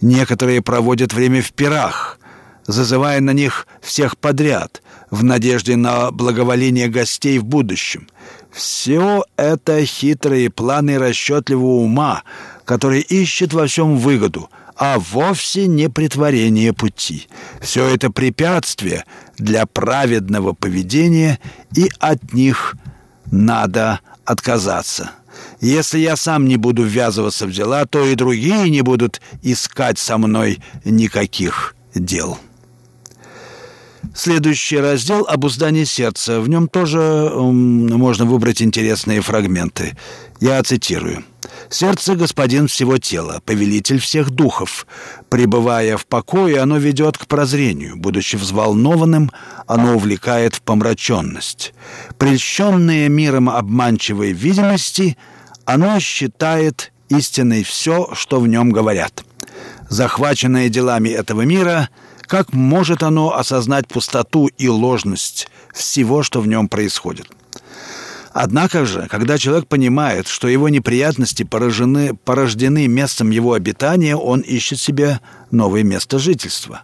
[0.01, 2.21] Некоторые проводят время в пирах–
[2.67, 8.09] зазывая на них всех подряд, в надежде на благоволение гостей в будущем.
[8.53, 12.23] Все это хитрые планы расчетливого ума,
[12.65, 17.29] который ищет во всем выгоду, а вовсе не притворение пути.
[17.61, 19.05] Все это препятствие
[19.39, 21.39] для праведного поведения,
[21.77, 22.77] и от них
[23.31, 25.11] надо отказаться.
[25.61, 30.19] Если я сам не буду ввязываться в дела, то и другие не будут искать со
[30.19, 32.39] мной никаких дел».
[34.15, 36.41] Следующий раздел «Обуздание сердца».
[36.41, 39.97] В нем тоже можно выбрать интересные фрагменты.
[40.41, 41.25] Я цитирую.
[41.71, 44.87] «Сердце– господин всего тела, повелитель всех духов.
[45.29, 47.97] Пребывая в покое, оно ведет к прозрению.
[47.97, 49.31] Будучи взволнованным,
[49.67, 51.75] оно увлекает в помраченность.
[52.19, 55.17] Прельщенное миром обманчивой видимости,
[55.65, 59.25] оно считает истиной все, что в нем говорят.
[59.89, 61.89] Захваченное делами этого мира–
[62.27, 67.29] как может оно осознать пустоту и ложность всего, что в нем происходит?
[68.33, 74.81] Однако же, когда человек понимает, что его неприятности поражены, порождены местом его обитания, он ищет
[74.81, 75.21] себе
[75.53, 76.83] новое место жительства.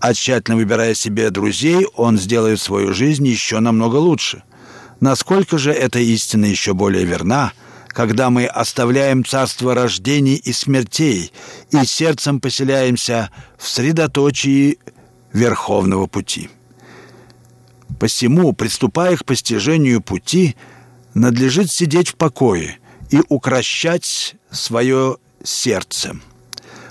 [0.00, 4.42] А тщательно выбирая себе друзей, он сделает свою жизнь еще намного лучше.
[4.98, 7.52] Насколько же эта истина еще более верна–
[7.92, 11.32] когда мы оставляем царство рождений и смертей
[11.70, 14.78] и сердцем поселяемся в средоточии
[15.32, 16.50] верховного пути.
[17.98, 20.56] Посему, приступая к постижению пути,
[21.14, 22.78] надлежит сидеть в покое
[23.10, 26.16] и укращать свое сердце.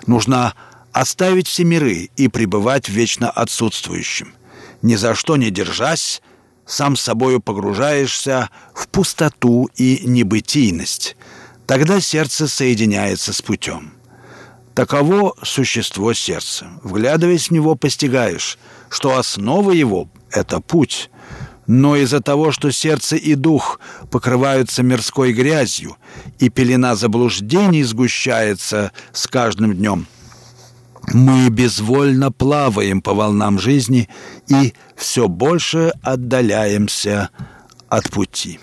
[0.05, 0.53] Нужно
[0.91, 4.33] оставить все миры и пребывать вечно отсутствующим,
[4.81, 6.21] ни за что не держась
[6.69, 11.17] сам с собою погружаешься в пустоту и небытийность.
[11.65, 13.93] Тогда сердце соединяется с путем.
[14.75, 16.67] Таково существо сердца.
[16.84, 21.10] Вглядываясь в него, постигаешь, что основа его— это путь.
[21.65, 23.79] Но из-за того, что сердце и дух
[24.12, 25.97] покрываются мирской грязью,
[26.38, 30.05] и пелена заблуждений сгущается с каждым днем—
[31.07, 34.09] мы безвольно плаваем по волнам жизни
[34.47, 37.29] и все больше отдаляемся
[37.88, 38.59] от пути.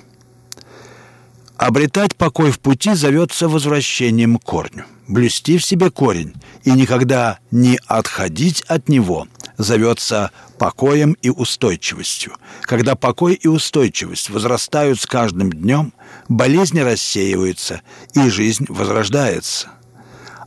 [1.57, 4.85] Обретать покой в пути зовется возвращением к корню.
[5.09, 6.35] Блюсти в себе корень
[6.65, 12.33] и никогда не отходить от него зовется покоем и устойчивостью.
[12.63, 15.93] Когда покой и устойчивость возрастают с каждым днем,
[16.29, 17.83] болезни рассеиваются
[18.15, 19.71] и жизнь возрождается.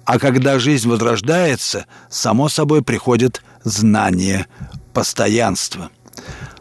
[0.10, 4.48] А когда жизнь возрождается, само собой приходит знание,
[4.92, 5.92] постоянство.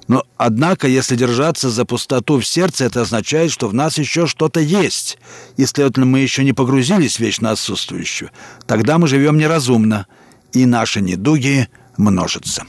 [0.07, 4.61] Но, однако, если держаться за пустоту в сердце, это означает, что в нас еще что-то
[4.61, 5.17] есть.
[5.57, 8.33] И, следовательно, мы еще не погрузились в вечно отсутствующую.
[8.67, 10.09] Тогда мы живем неразумно,
[10.53, 12.65] и наши недуги множатся.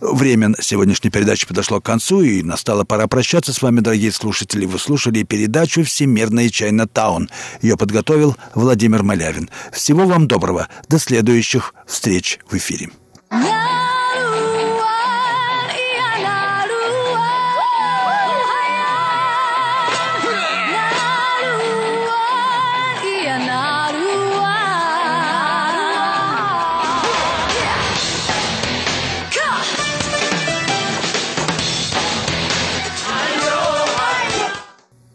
[0.00, 4.66] Время сегодняшней передачи подошло к концу, и настала пора прощаться с вами, дорогие слушатели.
[4.66, 7.30] Вы слушали передачу «Всемирная Чайна Таун».
[7.62, 9.50] Ее подготовил Владимир Малявин.
[9.72, 10.68] Всего вам доброго.
[10.88, 12.90] До следующих встреч в эфире.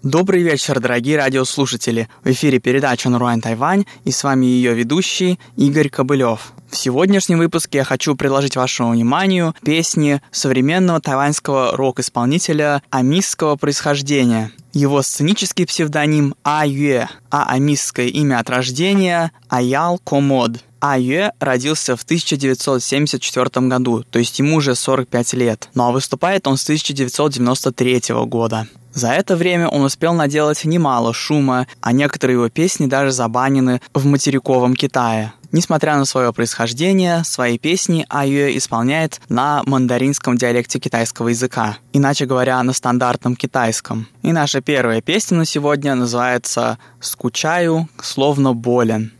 [0.03, 2.09] Добрый вечер, дорогие радиослушатели.
[2.23, 6.53] В эфире передача «Наруань Тайвань» и с вами ее ведущий Игорь Кобылев.
[6.71, 14.53] В сегодняшнем выпуске я хочу предложить вашему вниманию песни современного тайваньского рок-исполнителя амисского происхождения.
[14.71, 20.63] Его сценический псевдоним А Юэ, а амисское имя от рождения Аял Комод.
[20.79, 25.91] А Юэ родился в 1974 году, то есть ему уже 45 лет, но ну, а
[25.91, 28.67] выступает он с 1993 года.
[28.93, 34.05] За это время он успел наделать немало шума, а некоторые его песни даже забанены в
[34.05, 35.33] материковом Китае.
[35.51, 42.61] Несмотря на свое происхождение, свои песни Айюэ исполняет на мандаринском диалекте китайского языка, иначе говоря,
[42.63, 44.07] на стандартном китайском.
[44.21, 49.11] И наша первая песня на сегодня называется «Скучаю, словно болен».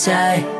[0.00, 0.59] 在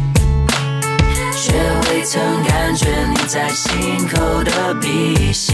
[3.31, 5.53] 在心口的鼻息。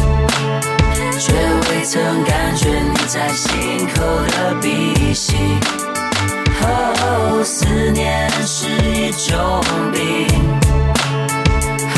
[1.23, 1.31] 却
[1.69, 5.35] 未曾感觉你在心口的鼻息。
[6.63, 9.61] 哦，思念是一种
[9.93, 10.27] 病。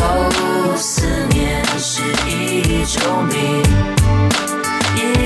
[0.01, 4.02] 哦，思念是一种病，一种病。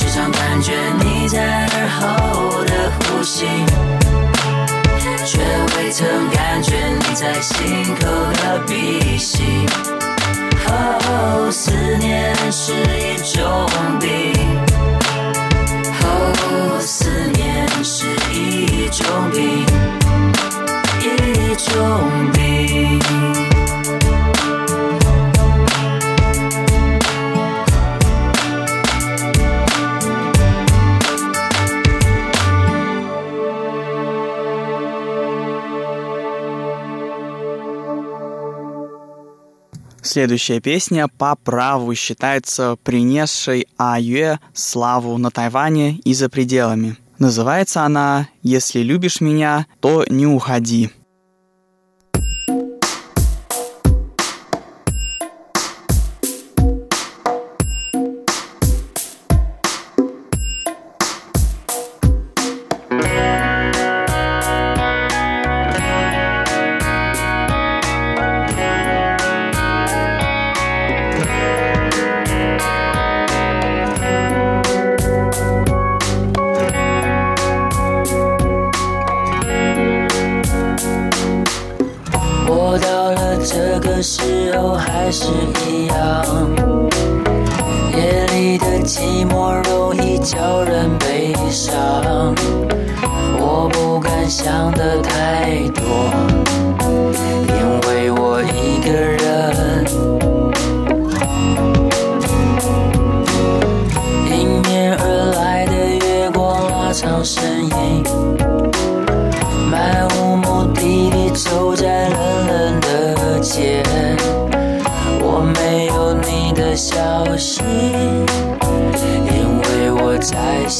[0.00, 0.72] 时常感觉
[1.04, 3.44] 你在耳后的呼吸。
[5.26, 5.38] 却
[5.76, 9.66] 未曾感觉你在心口的鼻息。
[10.66, 13.68] 哦，思念是一种
[14.00, 14.32] 病。
[16.02, 19.66] 哦，思念是一种病，
[21.02, 23.49] 一种病。
[40.12, 46.96] Следующая песня по праву считается принесшей Аюэ славу на Тайване и за пределами.
[47.20, 50.90] Называется она «Если любишь меня, то не уходи».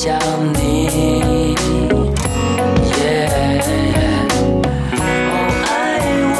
[0.02, 0.18] 想
[0.54, 1.54] 你，
[2.96, 3.28] 耶！
[5.66, 5.68] 爱
[6.32, 6.34] 我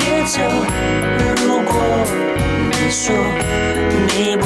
[0.00, 0.34] 别走。
[1.36, 1.72] 如果
[2.72, 3.14] 你说
[4.08, 4.44] 你不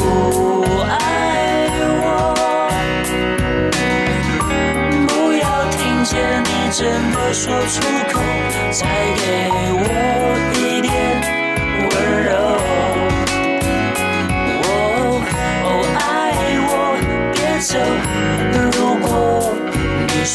[0.85, 0.93] 爱
[2.03, 2.05] 我，
[5.09, 6.13] 不要听见
[6.45, 6.79] 你真
[7.11, 7.81] 的说出
[8.13, 8.21] 口，
[8.71, 8.85] 再
[9.17, 9.52] 给。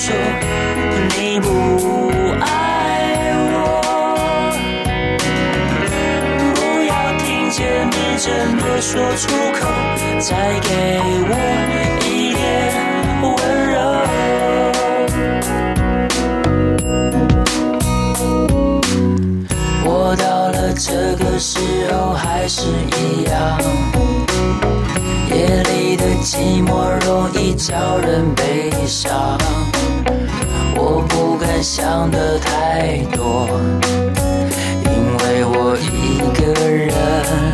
[0.08, 0.16] 说
[1.18, 1.49] 你不
[2.39, 2.45] 爱
[3.51, 3.60] 我
[6.55, 9.68] 不要听见你真的说出口
[10.22, 10.70] 再给
[11.28, 11.34] 我
[12.05, 12.41] 一点
[13.22, 13.36] 温
[13.70, 13.76] 柔。
[19.84, 20.88] 我到了这
[21.18, 21.60] 个时
[21.91, 23.60] 候还是一样。
[25.36, 29.36] 夜里的寂寞容易叫人悲伤。
[31.62, 33.47] 想的太多，
[34.86, 36.93] 因为我一个人，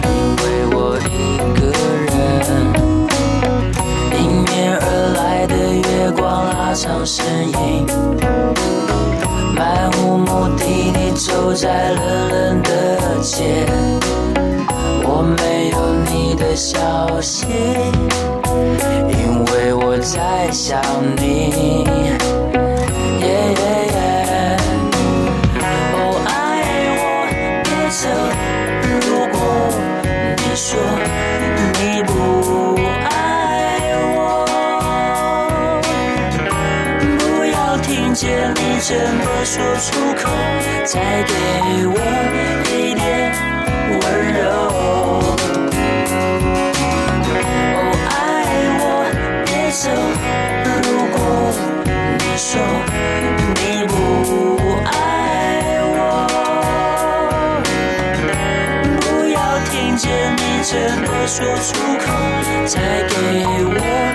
[0.04, 0.44] 因为
[0.76, 0.78] 我
[1.08, 1.10] 一
[1.58, 1.62] 个
[2.06, 2.12] 人
[4.20, 4.84] 迎面而
[5.16, 7.88] 来的月光拉长身影，
[9.56, 12.70] 漫无目的地走在冷冷的
[13.22, 13.66] 街。
[15.06, 15.76] 我没有
[16.12, 17.48] 你的消息，
[19.08, 20.82] 因为我在想
[21.18, 22.23] 你。
[38.86, 40.30] 真的说出口
[40.84, 41.34] 再给
[41.88, 41.98] 我
[42.68, 43.32] 一点
[43.88, 44.02] 温
[44.34, 44.42] 柔
[44.76, 45.38] 哦
[48.10, 48.12] 爱
[48.82, 48.84] 我
[49.46, 49.88] 别走
[50.84, 51.18] 如果
[52.20, 52.52] 你说
[53.56, 53.92] 你不
[54.84, 54.92] 爱
[55.96, 55.98] 我
[59.00, 59.40] 不要
[59.72, 60.72] 听见你真
[61.04, 62.06] 的说出口
[62.66, 62.76] 再
[63.08, 63.16] 给
[63.64, 64.13] 我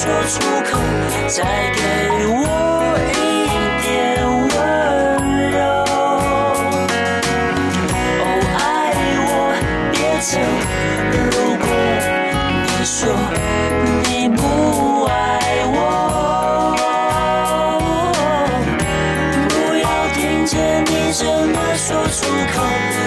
[0.00, 0.38] 说出
[0.70, 0.78] 口，
[1.26, 1.42] 再
[1.74, 1.80] 给
[2.28, 2.46] 我
[3.10, 3.18] 一
[3.82, 3.84] 点
[4.22, 4.54] 温
[5.50, 5.58] 柔。
[8.22, 8.22] 哦，
[8.60, 8.62] 爱
[9.26, 9.28] 我
[9.90, 10.30] 别走，
[11.10, 11.18] 如
[11.58, 11.66] 果
[12.68, 12.96] 你说
[14.04, 14.40] 你不
[15.06, 15.10] 爱
[15.66, 15.76] 我，
[19.48, 19.84] 不要
[20.14, 22.22] 听见你这么说出
[22.54, 22.56] 口，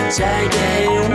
[0.09, 0.19] 再
[0.49, 0.57] 给
[0.89, 1.10] 我。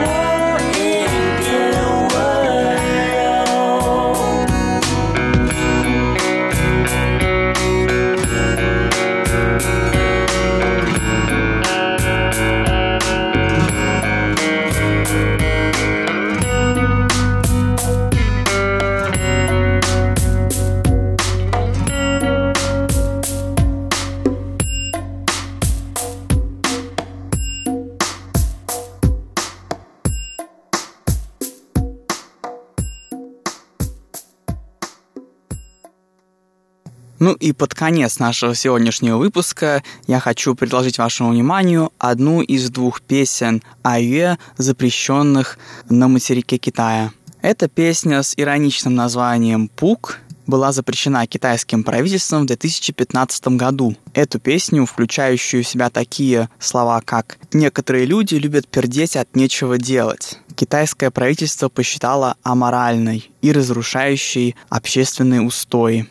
[37.47, 43.62] И под конец нашего сегодняшнего выпуска я хочу предложить вашему вниманию одну из двух песен
[43.84, 45.57] Аюэ, запрещенных
[45.88, 47.12] на материке Китая.
[47.42, 50.18] Эта песня с ироничным названием «Пук»
[50.49, 53.94] была запрещена китайским правительством в 2015 году.
[54.12, 60.40] Эту песню, включающую в себя такие слова, как «некоторые люди любят пердеть от нечего делать»,
[60.57, 66.09] китайское правительство посчитало аморальной и разрушающей общественные устои.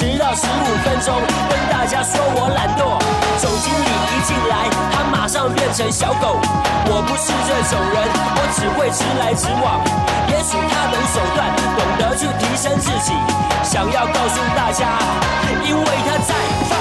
[0.00, 1.14] 迟到十五分钟，
[1.50, 2.96] 跟大家说我懒惰。
[3.36, 6.40] 总经理一进来，他马上变成小狗。
[6.88, 9.84] 我不是这种人，我只会直来直往。
[10.32, 13.12] 也许他懂手段，懂得去提升自己，
[13.62, 14.88] 想要告诉大家，
[15.68, 16.32] 因为他在
[16.64, 16.80] 放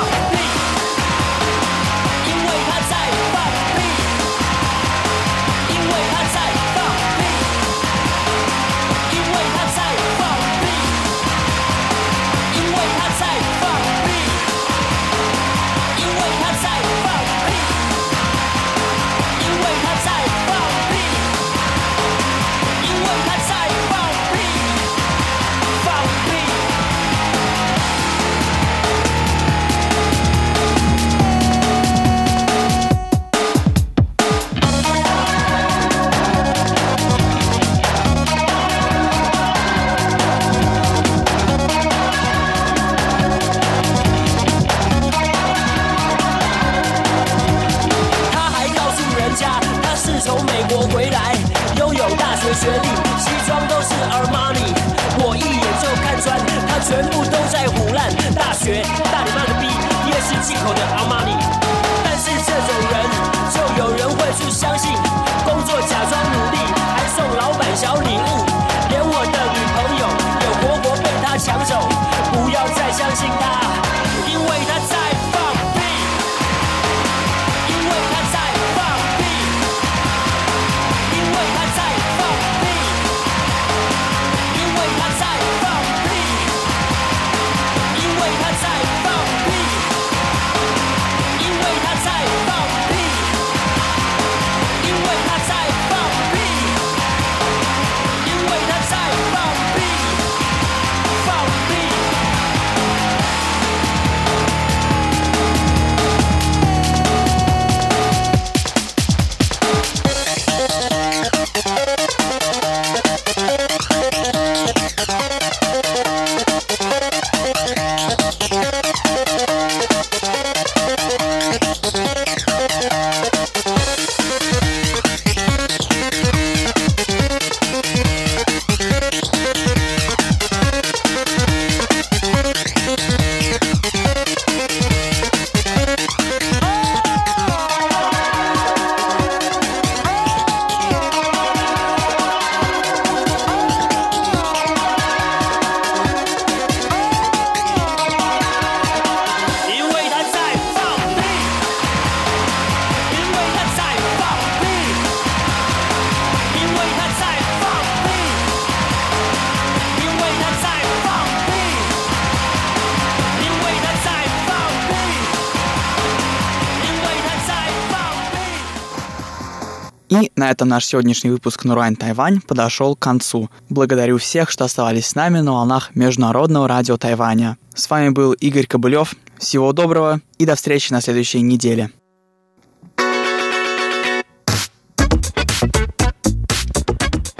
[170.49, 173.51] на этом наш сегодняшний выпуск Нурайн Тайвань подошел к концу.
[173.69, 177.59] Благодарю всех, что оставались с нами на волнах Международного радио Тайваня.
[177.75, 179.13] С вами был Игорь Кобылев.
[179.37, 181.91] Всего доброго и до встречи на следующей неделе.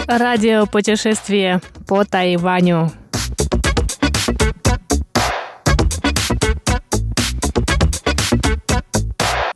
[0.05, 2.91] Радио путешествие по Тайваню.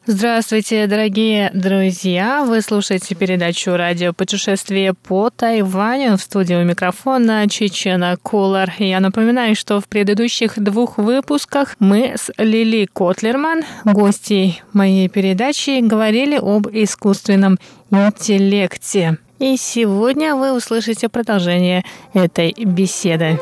[0.06, 2.43] Здравствуйте, дорогие друзья!
[2.43, 8.74] Вы слушаете передачу «Радио путешествие по Тайваню» в студии микрофона Чечена Кулар.
[8.80, 16.36] Я напоминаю, что в предыдущих двух выпусках мы с Лили Котлерман, гостей моей передачи, говорили
[16.36, 17.58] об искусственном
[17.89, 19.20] интеллекте.
[19.39, 23.39] И сегодня вы услышите продолжение этой беседы.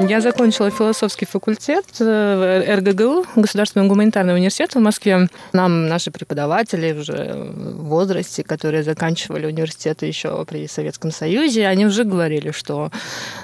[0.00, 5.28] Я закончила философский факультет в РГГУ, Государственный гуманитарный университет в Москве.
[5.54, 12.04] Нам наши преподаватели уже в возрасте, которые заканчивали университеты еще при Советском Союзе, они уже
[12.04, 12.90] говорили, что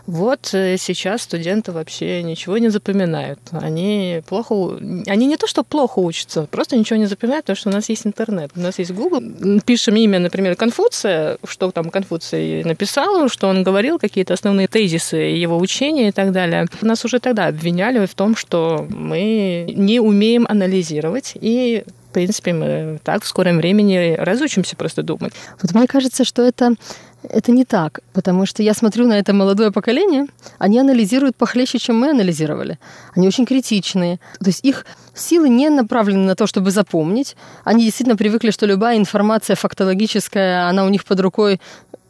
[0.07, 3.41] вот э, сейчас студенты вообще ничего не запоминают.
[3.53, 4.79] Они плохо...
[5.07, 8.07] Они не то, что плохо учатся, просто ничего не запоминают, потому что у нас есть
[8.07, 9.23] интернет, у нас есть Google.
[9.65, 15.57] Пишем имя, например, Конфуция, что там Конфуций написал, что он говорил, какие-то основные тезисы его
[15.57, 16.67] учения и так далее далее.
[16.81, 22.99] Нас уже тогда обвиняли в том, что мы не умеем анализировать и в принципе, мы
[23.03, 25.33] так в скором времени разучимся просто думать.
[25.63, 26.75] Вот мне кажется, что это
[27.23, 30.27] это не так, потому что я смотрю на это молодое поколение,
[30.59, 32.79] они анализируют похлеще, чем мы анализировали.
[33.17, 34.19] Они очень критичные.
[34.41, 34.85] То есть их
[35.15, 37.37] силы не направлены на то, чтобы запомнить.
[37.65, 41.61] Они действительно привыкли, что любая информация фактологическая, она у них под рукой,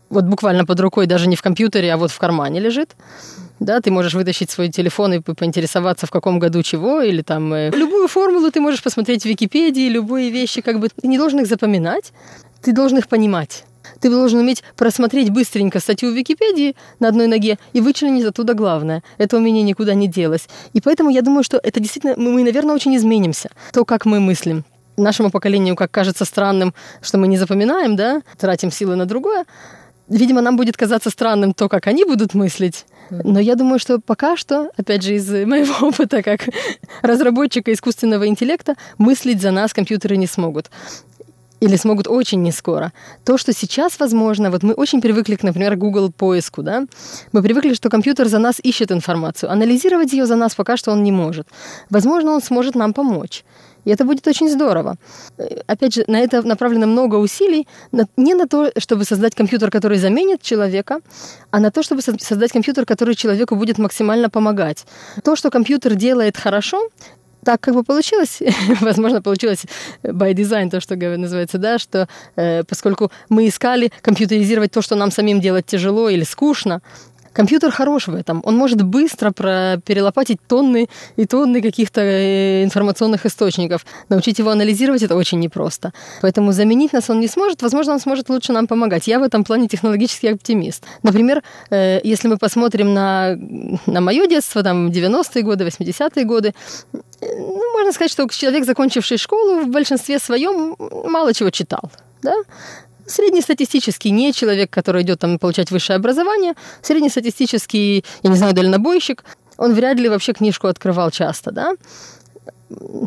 [0.08, 2.96] вот буквально под рукой, даже не в компьютере, а вот в кармане лежит
[3.64, 7.70] да, ты можешь вытащить свой телефон и поинтересоваться, в каком году чего, или там э,
[7.70, 11.46] любую формулу ты можешь посмотреть в Википедии, любые вещи, как бы ты не должен их
[11.46, 12.12] запоминать,
[12.60, 13.64] ты должен их понимать.
[14.00, 19.02] Ты должен уметь просмотреть быстренько статью в Википедии на одной ноге и вычленить оттуда главное.
[19.18, 20.48] Это у меня никуда не делось.
[20.72, 23.50] И поэтому я думаю, что это действительно, мы, наверное, очень изменимся.
[23.72, 24.64] То, как мы мыслим
[24.96, 29.44] нашему поколению, как кажется странным, что мы не запоминаем, да, тратим силы на другое,
[30.12, 32.84] видимо, нам будет казаться странным то, как они будут мыслить.
[33.10, 36.48] Но я думаю, что пока что, опять же, из моего опыта как
[37.02, 40.70] разработчика искусственного интеллекта, мыслить за нас компьютеры не смогут
[41.60, 42.92] или смогут очень не скоро.
[43.24, 46.86] То, что сейчас возможно, вот мы очень привыкли к, например, Google поиску, да,
[47.30, 51.04] мы привыкли, что компьютер за нас ищет информацию, анализировать ее за нас пока что он
[51.04, 51.46] не может.
[51.88, 53.44] Возможно, он сможет нам помочь.
[53.84, 54.96] И это будет очень здорово.
[55.66, 57.66] Опять же, на это направлено много усилий,
[58.16, 61.00] не на то, чтобы создать компьютер, который заменит человека,
[61.50, 64.86] а на то, чтобы создать компьютер, который человеку будет максимально помогать.
[65.24, 66.88] То, что компьютер делает хорошо,
[67.44, 68.40] так как бы получилось,
[68.80, 69.64] возможно, получилось
[70.02, 75.10] by design, то, что называется, да, что э, поскольку мы искали компьютеризировать то, что нам
[75.10, 76.82] самим делать тяжело или скучно,
[77.32, 78.42] Компьютер хорош в этом.
[78.44, 83.86] Он может быстро про перелопатить тонны и тонны каких-то э, информационных источников.
[84.08, 85.92] Научить его анализировать это очень непросто.
[86.20, 87.62] Поэтому заменить нас он не сможет.
[87.62, 89.08] Возможно, он сможет лучше нам помогать.
[89.08, 90.84] Я в этом плане технологический оптимист.
[91.02, 93.36] Например, э, если мы посмотрим на,
[93.86, 96.54] на мое детство, там, 90-е годы, 80-е годы,
[97.20, 101.90] ну, можно сказать, что человек, закончивший школу, в большинстве своем мало чего читал.
[102.22, 102.34] Да?
[103.12, 109.24] Среднестатистический не человек, который идет там получать высшее образование, среднестатистический, я не знаю, дальнобойщик,
[109.58, 111.74] он вряд ли вообще книжку открывал часто, да?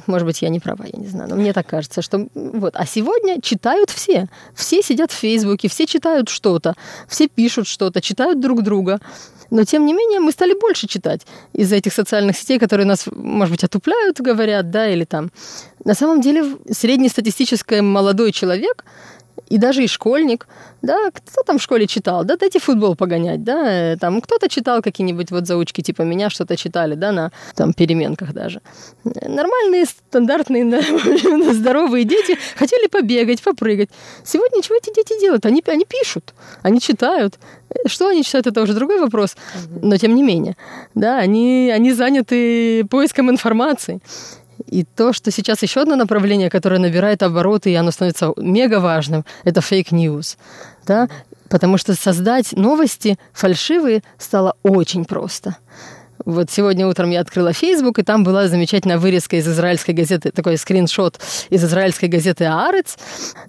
[0.06, 2.76] Может быть, я не права, я не знаю, но мне так кажется, что вот.
[2.76, 4.28] А сегодня читают все.
[4.54, 6.76] Все сидят в Фейсбуке, все читают что-то,
[7.08, 9.00] все пишут что-то, читают друг друга.
[9.52, 11.22] Но, тем не менее, мы стали больше читать
[11.54, 15.32] из-за этих социальных сетей, которые нас, может быть, отупляют, говорят, да, или там.
[15.84, 18.86] На самом деле, среднестатистический молодой человек–
[19.48, 20.48] и даже и школьник,
[20.82, 25.32] да, кто там в школе читал, да, дайте футбол погонять, да, там кто-то читал какие-нибудь
[25.32, 28.62] вот заучки типа меня, что-то читали, да, на там переменках даже.
[29.04, 33.90] Нормальные, стандартные, да, здоровые дети хотели побегать, попрыгать.
[34.24, 35.46] Сегодня чего эти дети делают?
[35.46, 37.36] Они, они пишут, они читают.
[37.88, 39.36] Что они читают, это уже другой вопрос,
[39.82, 40.56] но тем не менее,
[40.94, 44.02] да, они, они заняты поиском информации.
[44.68, 49.26] И то, что сейчас еще одно направление, которое набирает обороты, и оно становится мега важным,
[49.44, 50.38] это fake news.
[50.86, 51.08] Да?
[51.50, 55.58] Потому что создать новости фальшивые стало очень просто.
[56.26, 60.58] Вот сегодня утром я открыла Facebook, и там была замечательная вырезка из израильской газеты, такой
[60.58, 61.20] скриншот
[61.50, 62.98] из израильской газеты «Аарец».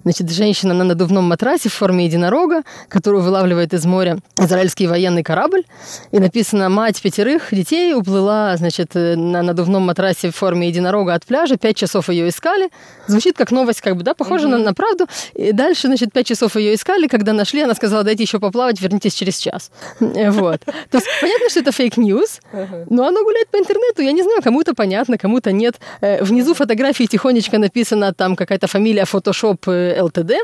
[0.03, 5.63] Значит, женщина на надувном матрасе в форме единорога, которую вылавливает из моря израильский военный корабль.
[6.11, 11.57] И написано «Мать пятерых детей уплыла, значит, на надувном матрасе в форме единорога от пляжа.
[11.57, 12.69] Пять часов ее искали».
[13.07, 14.57] Звучит как новость, как бы, да, похоже mm-hmm.
[14.57, 15.07] на, на правду.
[15.33, 17.07] И дальше, значит, пять часов ее искали.
[17.07, 19.71] Когда нашли, она сказала, дайте еще поплавать, вернитесь через час.
[19.99, 20.61] Вот.
[20.91, 22.41] То есть понятно, что это fake news,
[22.89, 24.01] но оно гуляет по интернету.
[24.01, 25.79] Я не знаю, кому-то понятно, кому-то нет.
[26.01, 30.31] Э, внизу фотографии тихонечко написано там какая-то фамилия Photoshop LTD.
[30.31, 30.37] Э,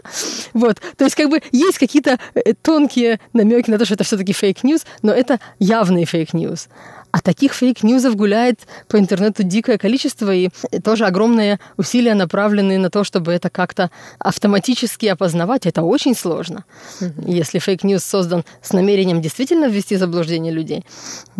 [0.53, 0.81] вот.
[0.97, 4.56] То есть как бы есть какие-то э, тонкие намеки на то, что это все-таки fake
[4.56, 6.67] news, но это явный fake news.
[7.13, 10.49] А таких фейк-ньюзов гуляет по интернету дикое количество, и
[10.83, 15.67] тоже огромные усилия направлены на то, чтобы это как-то автоматически опознавать.
[15.67, 16.65] Это очень сложно.
[16.99, 17.31] Mm-hmm.
[17.31, 20.83] Если fake news создан с намерением действительно ввести заблуждение людей,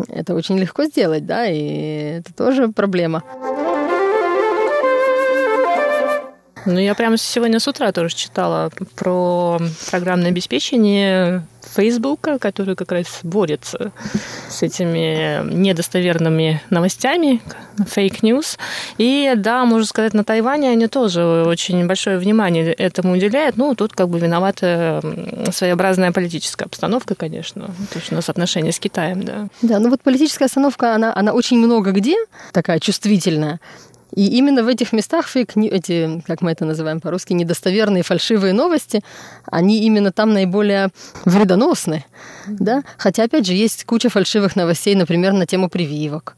[0.09, 3.23] это очень легко сделать, да, и это тоже проблема.
[6.65, 9.59] Ну, я прямо сегодня с утра тоже читала про
[9.89, 11.45] программное обеспечение
[11.75, 13.91] Фейсбука, который как раз борется
[14.49, 17.41] с этими недостоверными новостями,
[17.85, 18.57] fake news.
[18.97, 23.57] И да, можно сказать, на Тайване они тоже очень большое внимание этому уделяют.
[23.57, 25.01] Ну, тут как бы виновата
[25.51, 27.67] своеобразная политическая обстановка, конечно.
[27.91, 29.47] То есть у нас отношения с Китаем, да.
[29.61, 32.15] Да, ну вот политическая обстановка, она, она очень много где
[32.51, 33.59] такая чувствительная.
[34.15, 39.01] И именно в этих местах фейк, эти, как мы это называем по-русски, недостоверные фальшивые новости,
[39.45, 40.89] они именно там наиболее
[41.25, 42.05] вредоносны.
[42.47, 42.83] Да?
[42.97, 46.35] Хотя, опять же, есть куча фальшивых новостей, например, на тему прививок.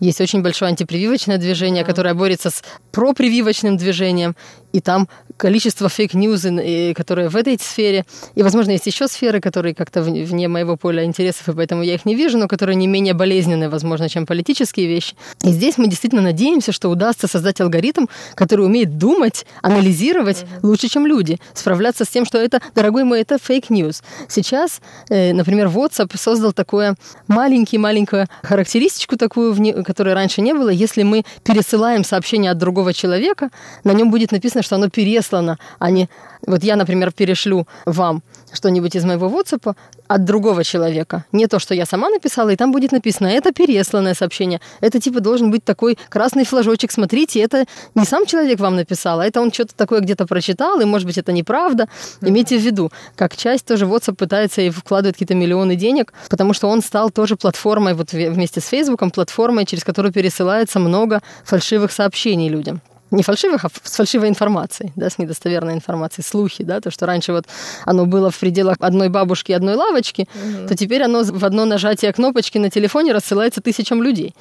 [0.00, 4.34] Есть очень большое антипрививочное движение, которое борется с пропрививочным движением
[4.72, 8.04] и там количество fake news, которые в этой сфере,
[8.34, 12.04] и, возможно, есть еще сферы, которые как-то вне моего поля интересов, и поэтому я их
[12.04, 15.14] не вижу, но которые не менее болезненные, возможно, чем политические вещи.
[15.42, 20.58] И здесь мы действительно надеемся, что удастся создать алгоритм, который умеет думать, анализировать mm-hmm.
[20.62, 24.02] лучше, чем люди, справляться с тем, что это, дорогой мой, это fake news.
[24.28, 26.94] Сейчас, э, например, WhatsApp создал такое
[27.28, 30.68] маленький-маленькую характеристику такую, которой раньше не было.
[30.68, 33.50] Если мы пересылаем сообщение от другого человека,
[33.84, 35.31] на нем будет написано, что оно переслано,
[35.78, 36.08] а не...
[36.46, 38.22] Вот я, например, перешлю вам
[38.52, 39.74] что-нибудь из моего WhatsApp
[40.08, 41.24] от другого человека.
[41.32, 44.60] Не то, что я сама написала, и там будет написано, это пересланное сообщение.
[44.80, 46.92] Это типа должен быть такой красный флажочек.
[46.92, 47.64] Смотрите, это
[47.94, 51.18] не сам человек вам написал, а это он что-то такое где-то прочитал, и, может быть,
[51.18, 51.88] это неправда.
[52.20, 56.68] Имейте в виду, как часть тоже WhatsApp пытается и вкладывает какие-то миллионы денег, потому что
[56.68, 62.48] он стал тоже платформой, вот вместе с Фейсбуком, платформой, через которую пересылается много фальшивых сообщений
[62.48, 62.82] людям
[63.12, 67.32] не фальшивых, а с фальшивой информацией, да, с недостоверной информацией, слухи, да, то, что раньше
[67.32, 67.46] вот
[67.84, 70.68] оно было в пределах одной бабушки, одной лавочки, угу.
[70.68, 74.34] то теперь оно в одно нажатие кнопочки на телефоне рассылается тысячам людей.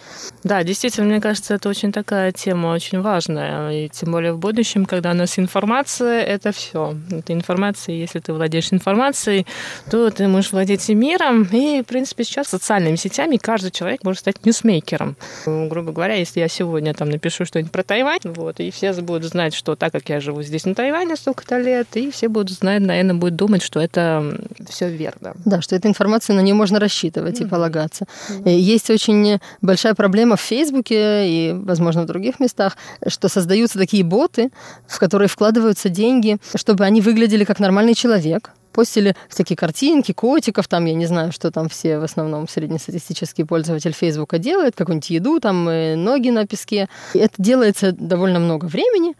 [0.43, 4.85] Да, действительно, мне кажется, это очень такая тема, очень важная, и тем более в будущем,
[4.85, 6.95] когда у нас информация, это все.
[7.11, 9.45] Это информация, если ты владеешь информацией,
[9.89, 14.21] то ты можешь владеть и миром, и, в принципе, сейчас социальными сетями каждый человек может
[14.21, 15.17] стать ньюсмейкером.
[15.45, 19.53] Грубо говоря, если я сегодня там напишу что-нибудь про Тайвань, вот, и все будут знать,
[19.53, 23.15] что так как я живу здесь на Тайване столько-то лет, и все будут знать, наверное,
[23.15, 24.37] будут думать, что это
[24.69, 25.33] все верно.
[25.45, 27.45] Да, что эта информация, на нее можно рассчитывать mm-hmm.
[27.45, 28.05] и полагаться.
[28.29, 28.57] Mm-hmm.
[28.57, 34.51] Есть очень большая проблема в Фейсбуке и, возможно, в других местах, что создаются такие боты,
[34.87, 40.85] в которые вкладываются деньги, чтобы они выглядели как нормальный человек, постили всякие картинки, котиков, там,
[40.85, 45.65] я не знаю, что там все в основном среднестатистический пользователь Фейсбука делает, какую-нибудь еду, там,
[45.65, 46.87] ноги на песке.
[47.13, 49.15] И это делается довольно много времени,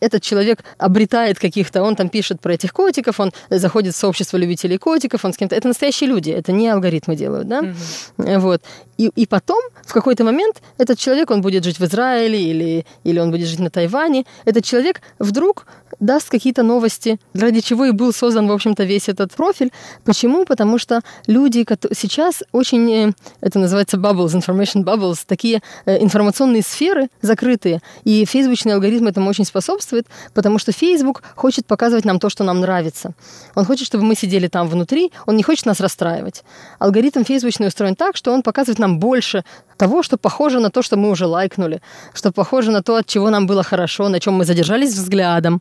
[0.00, 4.78] этот человек обретает каких-то, он там пишет про этих котиков, он заходит в сообщество любителей
[4.78, 5.54] котиков, он с кем-то...
[5.54, 7.60] Это настоящие люди, это не алгоритмы делают, да?
[7.60, 8.38] Mm-hmm.
[8.38, 8.62] Вот.
[8.98, 13.18] И, и потом, в какой-то момент, этот человек, он будет жить в Израиле или, или
[13.18, 15.66] он будет жить на Тайване, этот человек вдруг
[16.00, 19.72] даст какие-то новости, ради чего и был создан, в общем-то, весь этот профиль.
[20.04, 20.44] Почему?
[20.44, 27.08] Потому что люди сейчас очень, э, это называется bubbles, information bubbles, такие э, информационные сферы
[27.22, 32.44] закрытые, и фейсбучный алгоритм этому очень способствует, потому что Facebook хочет показывать нам то, что
[32.44, 33.14] нам нравится.
[33.54, 36.44] Он хочет, чтобы мы сидели там внутри, он не хочет нас расстраивать.
[36.78, 39.44] Алгоритм фейсбучный устроен так, что он показывает нам больше
[39.76, 41.80] того, что похоже на то, что мы уже лайкнули,
[42.14, 45.60] что похоже на то, от чего нам было хорошо, на чем мы задержались взглядом.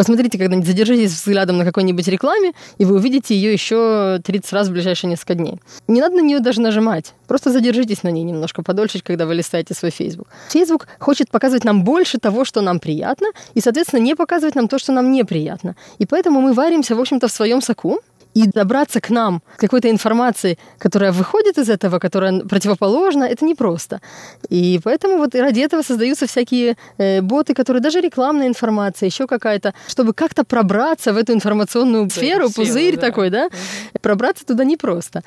[0.00, 4.72] Посмотрите когда-нибудь, задержитесь взглядом на какой-нибудь рекламе, и вы увидите ее еще 30 раз в
[4.72, 5.60] ближайшие несколько дней.
[5.88, 7.12] Не надо на нее даже нажимать.
[7.26, 10.28] Просто задержитесь на ней немножко подольше, когда вы листаете свой Facebook.
[10.48, 14.78] Facebook хочет показывать нам больше того, что нам приятно, и, соответственно, не показывать нам то,
[14.78, 15.76] что нам неприятно.
[15.98, 18.00] И поэтому мы варимся, в общем-то, в своем соку,
[18.34, 24.00] И добраться к нам, к какой-то информации, которая выходит из этого, которая противоположна, это непросто.
[24.48, 29.74] И поэтому вот ради этого создаются всякие э, боты, которые даже рекламная информация, еще какая-то,
[29.88, 33.00] чтобы как-то пробраться в эту информационную сферу, сферу пузырь да.
[33.00, 33.54] такой, да, угу.
[34.00, 35.22] пробраться туда непросто.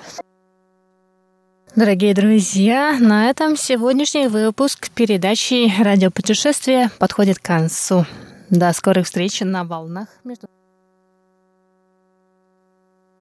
[1.75, 8.05] Дорогие друзья, на этом сегодняшний выпуск передачи «Радиопутешествие» подходит к концу.
[8.51, 10.47] До скорых встреч на волнах между...